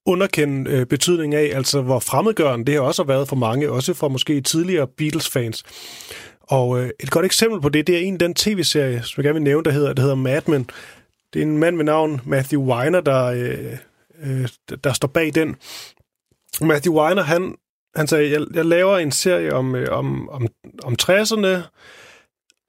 [0.07, 4.09] underkende øh, betydningen af, altså hvor fremmedgørende det har også været for mange, også for
[4.09, 5.64] måske tidligere Beatles-fans.
[6.40, 9.34] Og øh, et godt eksempel på det, det er en den tv-serie, som jeg gerne
[9.34, 10.70] vil nævne, der hedder, der hedder Mad Men.
[11.32, 13.76] Det er en mand ved navn Matthew Weiner, der, øh,
[14.22, 14.48] øh,
[14.84, 15.57] der står bag den.
[16.61, 17.55] Matthew Weiner, han,
[17.96, 20.48] han sagde, jeg, jeg laver en serie om, øh, om, om,
[20.82, 21.46] om 60'erne,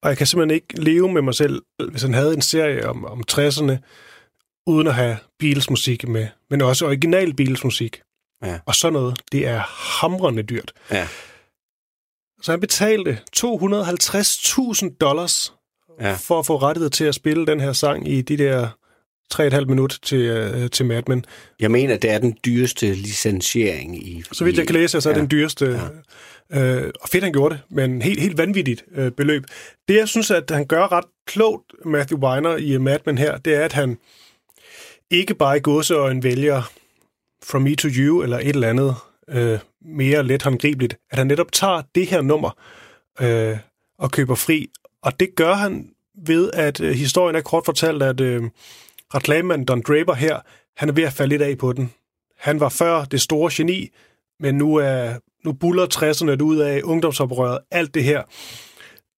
[0.03, 1.61] og jeg kan simpelthen ikke leve med mig selv,
[1.91, 3.77] hvis han havde en serie om, om 60'erne,
[4.67, 8.01] uden at have Beatles musik med, men også original Beatles musik.
[8.45, 8.59] Ja.
[8.65, 9.59] Og sådan noget, det er
[9.99, 10.73] hamrende dyrt.
[10.91, 11.07] Ja.
[12.41, 15.53] Så han betalte 250.000 dollars
[16.01, 16.13] Ja.
[16.13, 18.67] for at få rettighed til at spille den her sang i de der
[19.33, 21.25] 3,5 minutter til, øh, til Mad Men.
[21.59, 24.23] Jeg mener, det er den dyreste licensiering i...
[24.31, 25.19] Så vidt jeg kan læse, så er ja.
[25.19, 25.81] den dyreste.
[26.51, 26.83] Ja.
[26.83, 29.43] Øh, og fedt, han gjorde det, men helt, helt vanvittigt øh, beløb.
[29.87, 33.55] Det, jeg synes, at han gør ret klogt, Matthew Weiner i Mad Men her, det
[33.55, 33.97] er, at han
[35.11, 35.61] ikke bare i
[36.11, 36.71] en vælger
[37.43, 38.95] From Me to You eller et eller andet
[39.29, 42.57] øh, mere let håndgribeligt, at han netop tager det her nummer
[43.21, 43.57] øh,
[43.97, 44.69] og køber fri.
[45.01, 45.89] Og det gør han
[46.25, 48.43] ved, at øh, historien er kort fortalt, at øh,
[49.13, 50.39] reklamemanden Don Draper her,
[50.77, 51.93] han er ved at falde lidt af på den.
[52.37, 53.89] Han var før det store geni,
[54.39, 55.13] men nu er
[55.45, 58.23] nu buller 60'erne ud af ungdomsoprøret, alt det her.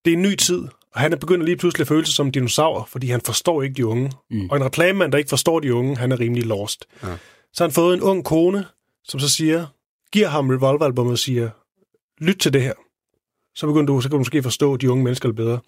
[0.04, 2.26] Det er en ny tid, og han er begyndt lige pludselig at føle sig som
[2.26, 4.12] en dinosaur, fordi han forstår ikke de unge.
[4.30, 4.50] Mm.
[4.50, 6.86] Og en reklamemand, der ikke forstår de unge, han er rimelig lost.
[7.02, 7.08] Ja.
[7.52, 8.66] Så har han fået en ung kone,
[9.04, 9.66] som så siger,
[10.12, 11.50] giver ham Revolver-albummet og siger,
[12.24, 12.72] lyt til det her.
[13.54, 15.58] Så begynder du, så kan du måske forstå de unge mennesker lidt bedre.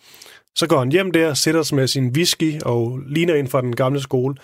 [0.54, 3.76] Så går han hjem der, sætter sig med sin whisky og ligner ind fra den
[3.76, 4.34] gamle skole.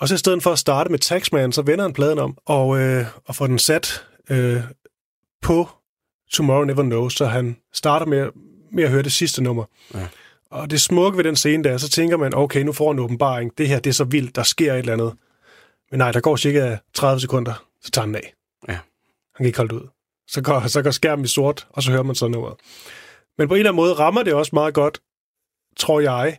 [0.00, 2.80] Og så i stedet for at starte med Taxman, så vender han pladen om og,
[2.80, 4.60] øh, og får den sat øh,
[5.42, 5.68] på
[6.32, 8.28] Tomorrow Never Knows, så han starter med,
[8.74, 9.64] med at høre det sidste nummer.
[9.94, 10.06] Ja.
[10.50, 13.58] Og det smukke ved den scene der, så tænker man, okay, nu får en åbenbaring.
[13.58, 15.12] Det her, det er så vildt, der sker et eller andet.
[15.90, 18.34] Men nej, der går cirka 30 sekunder, så tager han den af.
[18.68, 18.72] Ja.
[18.72, 19.88] Han kan ikke holde det ud.
[20.28, 22.54] Så går, så går skærmen i sort, og så hører man sådan noget.
[23.38, 25.00] Men på en eller anden måde rammer det også meget godt,
[25.76, 26.38] tror jeg.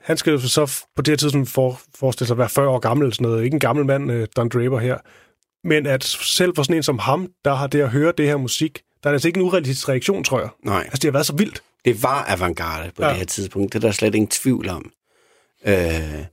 [0.00, 2.78] Han skal jo så på det her tidspunkt for, forestille sig at være 40 år
[2.78, 3.44] gammel eller sådan noget.
[3.44, 4.98] Ikke en gammel mand, øh, Don Draper her.
[5.64, 8.36] Men at selv for sådan en som ham, der har det at høre det her
[8.36, 10.48] musik, der er altså ikke en urealistisk reaktion, tror jeg.
[10.62, 11.62] Nej, Altså, det har været så vildt.
[11.84, 13.08] det var avantgarde på Ja.
[13.08, 13.72] det her tidspunkt.
[13.72, 14.92] Det er der slet ingen tvivl om.
[15.66, 16.24] Øh,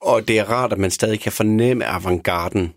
[0.00, 2.74] og det er rart, at man stadig kan fornemme avantgarden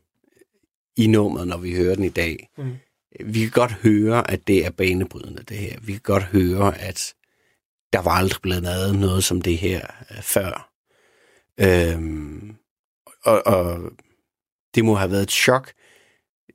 [0.98, 2.50] i nummeret, når vi hører den i dag.
[2.58, 2.76] Mm.
[3.26, 5.80] Vi kan godt høre, at det er banebrydende, det her.
[5.82, 7.14] Vi kan godt høre, at
[7.94, 9.82] der var aldrig blevet lavet noget som det her
[10.12, 10.70] øh, før.
[11.60, 12.56] Øhm,
[13.24, 13.80] og, og
[14.76, 15.72] det må have været et chok,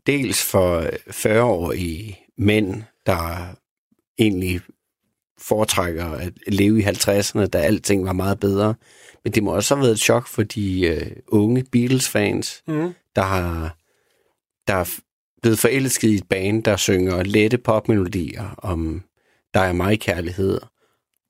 [0.07, 0.81] dels for
[1.11, 3.55] 40-årige mænd, der
[4.19, 4.61] egentlig
[5.39, 8.75] foretrækker at leve i 50'erne, da alting var meget bedre.
[9.25, 12.95] Men det må også have været et chok for de øh, unge Beatles-fans, Mm.
[13.17, 13.77] der har
[14.67, 14.91] der er
[15.43, 19.03] blevet forelsket i et band, der synger lette popmelodier om
[19.55, 20.61] der er mig kærlighed.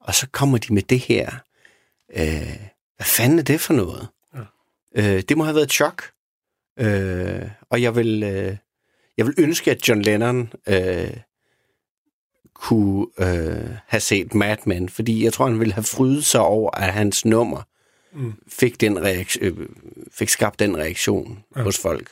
[0.00, 1.30] Og så kommer de med det her.
[2.16, 2.56] Øh,
[2.96, 4.08] hvad fanden er det for noget?
[4.34, 4.40] Ja.
[5.16, 6.02] Øh, det må have været et chok.
[6.78, 8.56] Øh, og jeg vil, øh,
[9.18, 11.10] jeg vil ønske, at John Lennon øh,
[12.54, 16.70] kunne øh, have set Mad Men, fordi jeg tror, han ville have frydet sig over,
[16.70, 17.62] at hans nummer
[18.16, 18.32] Mm.
[18.48, 19.52] fik, den reaktion, øh,
[20.12, 21.62] fik skabt den reaktion Ja.
[21.62, 22.10] hos folk.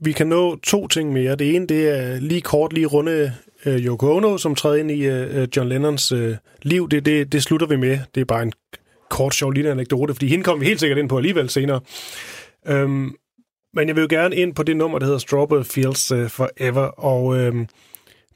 [0.00, 1.36] Vi kan nå to ting mere.
[1.36, 3.34] Det ene, det er lige kort, lige runde
[3.66, 6.88] øh, Yoko Ono, som træder ind i øh, John Lennons øh, liv.
[6.88, 7.98] Det, det, det slutter vi med.
[8.14, 8.52] Det er bare en
[9.10, 11.80] kort, sjov lille anekdote, fordi hende kommer vi helt sikkert ind på alligevel senere.
[12.66, 13.14] Øhm,
[13.74, 16.82] men jeg vil jo gerne ind på det nummer, der hedder Strawberry Fields øh, Forever,
[16.82, 17.66] og øhm,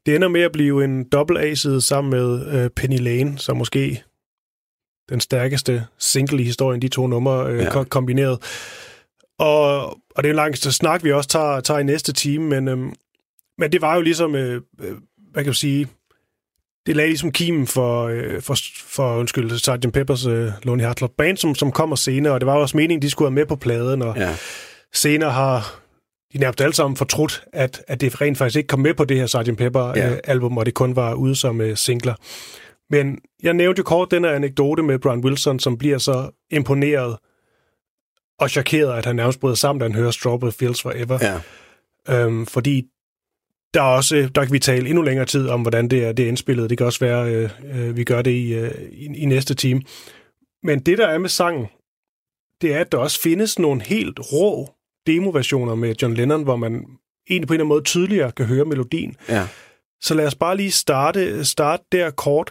[0.06, 4.02] det ender med at blive en dobbelt A-side sammen med øh, Penny Lane, som måske
[5.08, 7.84] den stærkeste single i historien, de to numre øh, Ja.
[7.84, 8.38] kombineret.
[9.38, 12.68] Og, og det er en lang snak, vi også tager, tager i næste time, men,
[12.68, 12.92] øhm,
[13.58, 14.92] men det var jo ligesom, øh, øh,
[15.32, 15.88] hvad kan jeg sige,
[16.86, 18.56] det lagde ligesom kimen for, øh, for,
[18.86, 19.92] for undskyld, Sgt.
[19.92, 22.76] Peppers øh, Lonely Hearts Club Band, som, som kommer senere, og det var jo også
[22.76, 24.36] meningen, de skulle have med på pladen, og ja.
[24.94, 25.80] Senere har
[26.32, 29.16] de nærmest alle sammen fortrudt, at, at det rent faktisk ikke kom med på det
[29.16, 29.56] her Sgt.
[29.58, 30.12] Pepper Ja.
[30.12, 32.14] øh, album, og det kun var ude som øh, singler.
[32.90, 37.16] Men jeg nævnte jo kort den her anekdote med Brian Wilson, som bliver så imponeret
[38.38, 41.18] og chokeret, at han nærmest bryder sammen, da han hører Strawberry Fields Forever.
[41.22, 41.40] ja.
[42.08, 42.82] Øhm, fordi
[43.74, 46.24] der er også, der kan vi tale endnu længere tid om, hvordan det er, det
[46.24, 46.70] er indspillet.
[46.70, 49.82] Det kan også være, øh, øh, vi gør det i, øh, i, i næste time.
[50.62, 51.66] Men det, der er med sangen,
[52.62, 54.70] det er, at der også findes nogle helt rå
[55.06, 56.72] demoversioner med John Lennon, hvor man
[57.30, 59.16] egentlig på en eller anden måde tydeligere kan høre melodien.
[59.28, 59.46] Ja.
[60.00, 62.50] Så lad os bare lige starte, starte der kort.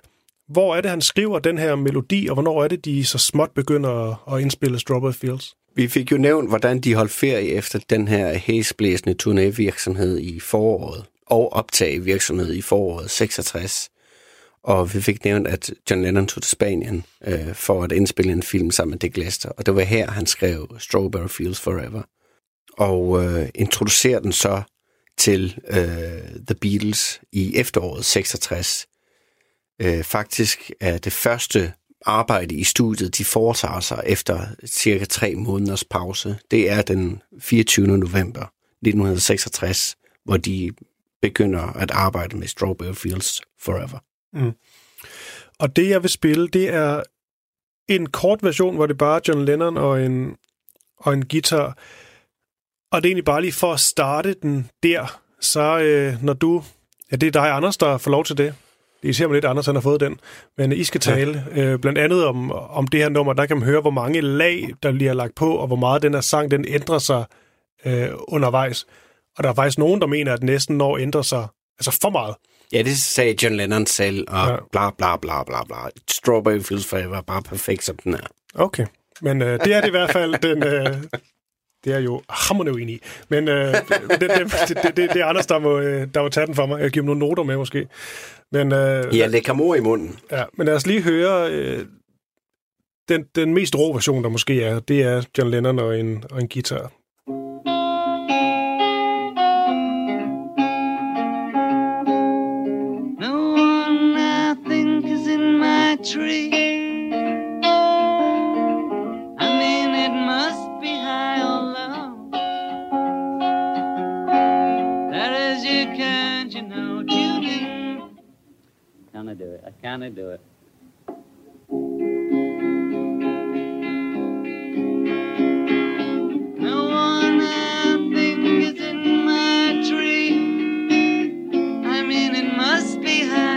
[0.50, 3.52] Hvor er det, han skriver den her melodi, og hvornår er det, de så småt
[3.52, 5.56] begynder at, at indspille Strawberry Fields?
[5.76, 11.06] Vi fik jo nævnt, hvordan de holdt ferie efter den her hæsblæsende turnévirksomhed i foråret,
[11.26, 13.90] og optag virksomhed i foråret 66.
[14.64, 18.44] Og vi fik nævnt, at John Lennon tog til Spanien øh, for at indspille en
[18.44, 19.50] film sammen med Dick Lester.
[19.50, 22.02] Og det var her, han skrev Strawberry Fields Forever.
[22.78, 24.62] Og øh, introducerer den så
[25.18, 28.88] til øh, The Beatles i efteråret 66.
[29.82, 31.74] Øh, faktisk er det første
[32.06, 36.38] arbejde i studiet, de foretager sig efter cirka tre måneders pause.
[36.52, 37.88] Det er den 24.
[37.88, 40.72] november 1966, hvor de
[41.22, 44.04] begynder at arbejde med Strawberry Fields Forever.
[44.34, 44.52] Mm.
[45.60, 47.04] Og det, jeg vil spille, det er
[47.88, 50.36] en kort version, hvor det bare er John Lennon og en,
[50.98, 51.78] og en guitar.
[52.92, 55.20] Og det er egentlig bare lige for at starte den der.
[55.42, 56.64] Så øh, når du...
[57.12, 58.56] Ja, det er dig, Anders, der får lov til det.
[59.02, 60.20] Det er især lidt, Anders han har fået den.
[60.58, 63.34] Men I skal tale øh, blandt andet om, om det her nummer.
[63.34, 66.14] Der kan man høre, hvor mange lag, der bliver lagt på, og hvor meget den
[66.14, 67.26] her sang, den ændrer sig
[67.86, 68.86] øh, undervejs.
[69.38, 71.48] Og der er faktisk nogen, der mener, at næsten når ændrer sig
[71.80, 72.36] altså for meget.
[72.74, 74.56] Ja, det sagde John Lennon selv, og ja.
[74.72, 75.78] bla bla bla bla bla.
[76.10, 78.28] Strawberry Fields Forever er bare perfekt, som den er.
[78.56, 78.86] Okay.
[79.22, 80.64] Men øh, det er det i hvert fald den...
[80.64, 81.04] Øh,
[81.84, 83.00] det er jo hammerende uenig i.
[83.30, 84.30] Men øh, det, det,
[84.68, 86.82] det, det, det, er Anders, der må, øh, der må tage den for mig.
[86.82, 87.88] Jeg giver nogle noter med, måske.
[88.52, 90.20] Men, øh, Ja, lægger mor i munden.
[90.32, 91.52] ja, men lad os lige høre...
[91.52, 91.86] Øh,
[93.10, 96.42] den, den mest rå version, der måske er, det er John Lennon og en, og
[96.42, 96.92] en guitar.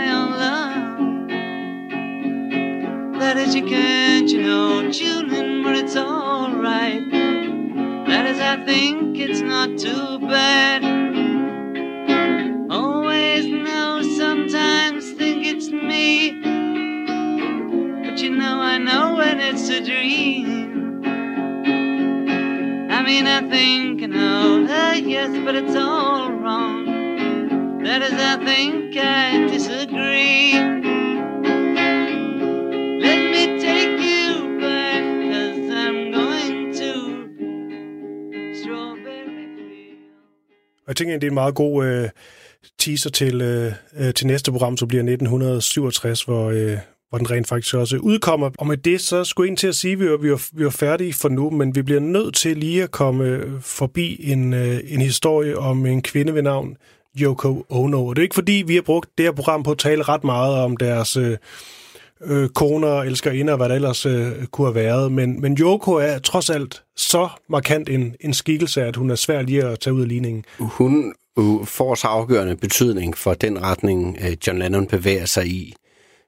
[0.09, 1.27] Or low.
[3.19, 4.79] That is, you can't, you know,
[5.31, 7.07] in, but it's alright.
[8.07, 10.84] That is, I think it's not too bad.
[19.65, 21.03] Just a dream.
[22.91, 26.85] I mean, I think I know, that, yes, but it's all wrong.
[27.83, 30.53] That is, I think I disagree.
[33.05, 36.91] Let me take you back, cause I'm going to
[38.61, 39.99] Strawberry Field.
[40.77, 42.09] I jeg tænker, det er en meget god øh,
[42.79, 46.77] teaser til, øh, øh, til næste program, som bliver 1967, hvor, øh,
[47.15, 48.49] hvor den rent faktisk også udkommer.
[48.57, 50.49] Og med det, så skulle jeg ind til at sige, at vi er, vi, er,
[50.53, 54.31] vi var færdige for nu, men vi bliver nødt til lige at komme øh, forbi
[54.31, 56.77] en, øh, en historie om en kvinde ved navn
[57.19, 58.05] Yoko Ono.
[58.05, 60.23] Og det er ikke fordi, vi har brugt det her program på at tale ret
[60.23, 61.17] meget om deres...
[61.17, 61.37] Øh,
[62.25, 65.11] øh koner og elskerinder og hvad der ellers øh, kunne have været.
[65.11, 69.41] Men, men Yoko er trods alt så markant en, en skikkelse, at hun er svær
[69.41, 70.45] lige at tage ud af ligningen.
[70.59, 71.13] Hun
[71.65, 75.75] får så afgørende betydning for den retning, John Lennon bevæger sig i,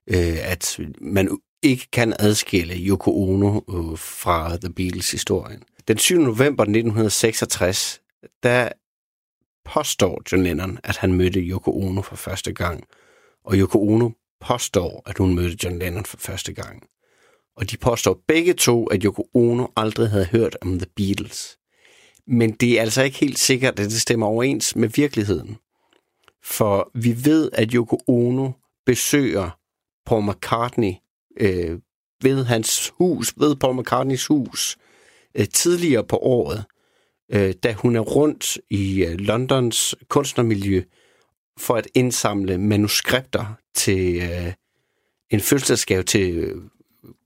[0.08, 5.64] øh, at man ikke kan adskille Yoko Ono øh, fra The Beatles-historien.
[5.88, 6.16] Den 7.
[6.18, 8.01] november 1966,
[8.43, 8.70] der
[9.66, 12.84] påstår John Lennon, at han mødte Yoko Ono for første gang.
[13.45, 14.10] Og Yoko Ono
[14.41, 16.84] påstår, at hun mødte John Lennon for første gang.
[17.55, 21.58] Og de påstår begge to, at Yoko Ono aldrig havde hørt om The Beatles.
[22.28, 25.58] Men det er altså ikke helt sikkert, at det stemmer overens med virkeligheden.
[26.43, 28.51] For vi ved, at Yoko Ono
[28.86, 29.49] besøger
[30.08, 30.93] Paul McCartney
[31.39, 31.80] øh,
[32.22, 34.78] ved hans hus, ved Paul McCartneys hus,
[35.36, 36.66] øh, tidligere på året,
[37.32, 40.84] øh, da hun er rundt i øh, Londons kunstnermiljø
[41.60, 43.45] for at indsamle manuskripter
[43.76, 44.53] til øh,
[45.30, 46.62] en fødselsdagsgave til øh,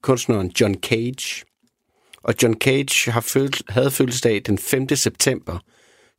[0.01, 1.45] kunstneren John Cage.
[2.23, 4.89] Og John Cage har føl- havde fødselsdag den 5.
[4.95, 5.59] september,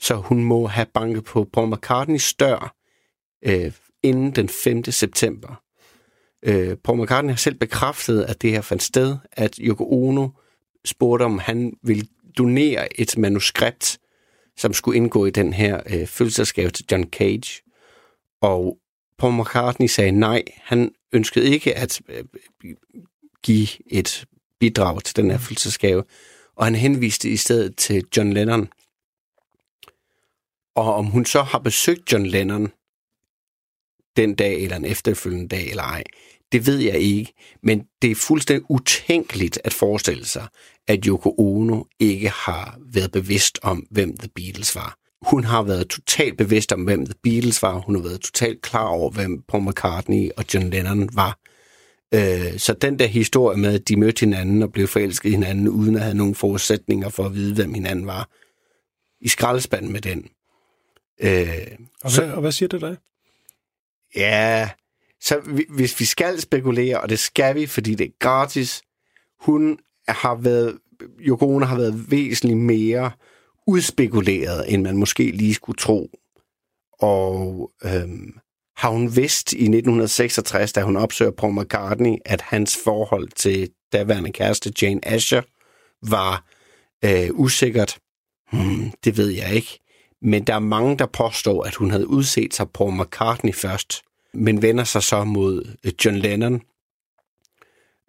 [0.01, 2.75] så hun må have banket på Paul McCartneys dør
[3.45, 4.85] øh, inden den 5.
[4.85, 5.62] september.
[6.43, 10.28] Øh, Paul McCartney har selv bekræftet, at det her fandt sted, at Yoko Ono
[10.84, 12.07] spurgte, om han ville
[12.38, 13.99] donere et manuskript,
[14.57, 17.62] som skulle indgå i den her øh, fødselsdagsgave til John Cage.
[18.40, 18.78] Og
[19.18, 20.43] Paul McCartney sagde nej.
[20.62, 22.24] Han ønskede ikke at øh,
[23.43, 24.24] give et
[24.61, 26.05] bidrag til den her fødselsdagsgave,
[26.57, 28.68] og han henviste i stedet til John Lennon.
[30.74, 32.72] Og om hun så har besøgt John Lennon
[34.17, 36.05] den dag eller en efterfølgende dag eller ej,
[36.53, 37.33] det ved jeg ikke.
[37.63, 40.47] Men det er fuldstændig utænkeligt at forestille sig,
[40.89, 44.97] at Yoko Ono ikke har været bevidst om, hvem The Beatles var.
[45.23, 47.79] Hun har været totalt bevidst om, hvem The Beatles var.
[47.79, 51.39] Hun har været totalt klar over, hvem Paul McCartney og John Lennon var.
[52.15, 55.69] Øh, så den der historie med, at de mødte hinanden og blev forelsket i hinanden,
[55.69, 58.29] uden at have nogen forudsætninger for at vide, hvem hinanden var,
[59.21, 60.29] i skraldespanden med den.
[61.21, 62.97] Øh, Og, så- hvad, og hvad siger det dig?
[64.17, 64.71] Ja,
[65.21, 68.83] så vi- hvis vi skal spekulere, og det skal vi, fordi det er gratis,
[69.41, 70.79] hun har været,
[71.21, 73.11] Yoko Ono har været væsentligt mere
[73.67, 76.11] udspekuleret, end man måske lige skulle tro.
[76.93, 78.39] Og øhm,
[78.77, 84.33] har hun vidst i 1966, da hun opsøger Paul McCartney, at hans forhold til daværende
[84.33, 85.43] kæreste Jane Asher
[86.11, 86.45] var
[87.05, 87.99] øh, usikkert?
[88.53, 89.79] Hmm, det ved jeg ikke.
[90.23, 94.03] Men der er mange, der påstår, at hun havde udset sig på McCartney først,
[94.35, 96.62] men vender sig så mod øh, John Lennon.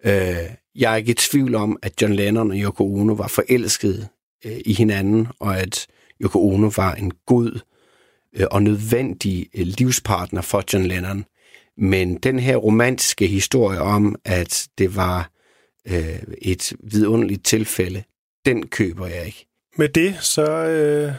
[0.04, 4.08] Øh, jeg er ikke i tvivl om, at John Lennon og Yoko Ono var forelskede
[4.44, 5.86] øh, i hinanden, og at
[6.22, 7.60] Yoko Ono var en god
[8.36, 11.24] øh, og nødvendig øh, livspartner for John Lennon.
[11.76, 15.30] Men den her romantiske historie om, at det var
[15.88, 18.02] øh, et vidunderligt tilfælde,
[18.44, 19.46] den køber jeg ikke.
[19.76, 21.12] Med det, så øh,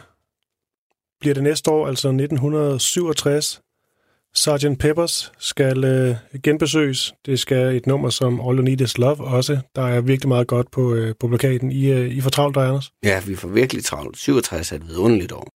[1.25, 3.61] bliver det næste år, altså 1967,
[4.35, 4.79] Sgt.
[4.79, 7.13] Peppers skal øh, genbesøges.
[7.25, 9.59] Det skal et nummer som All You Need Is Love også.
[9.75, 11.71] Der er virkelig meget godt på, øh, på plakaten.
[11.71, 12.91] I, øh, I får travlt, der, Anders.
[13.03, 14.17] Ja, vi får virkelig travlt.
[14.17, 15.51] 67 er et vidunderligt år.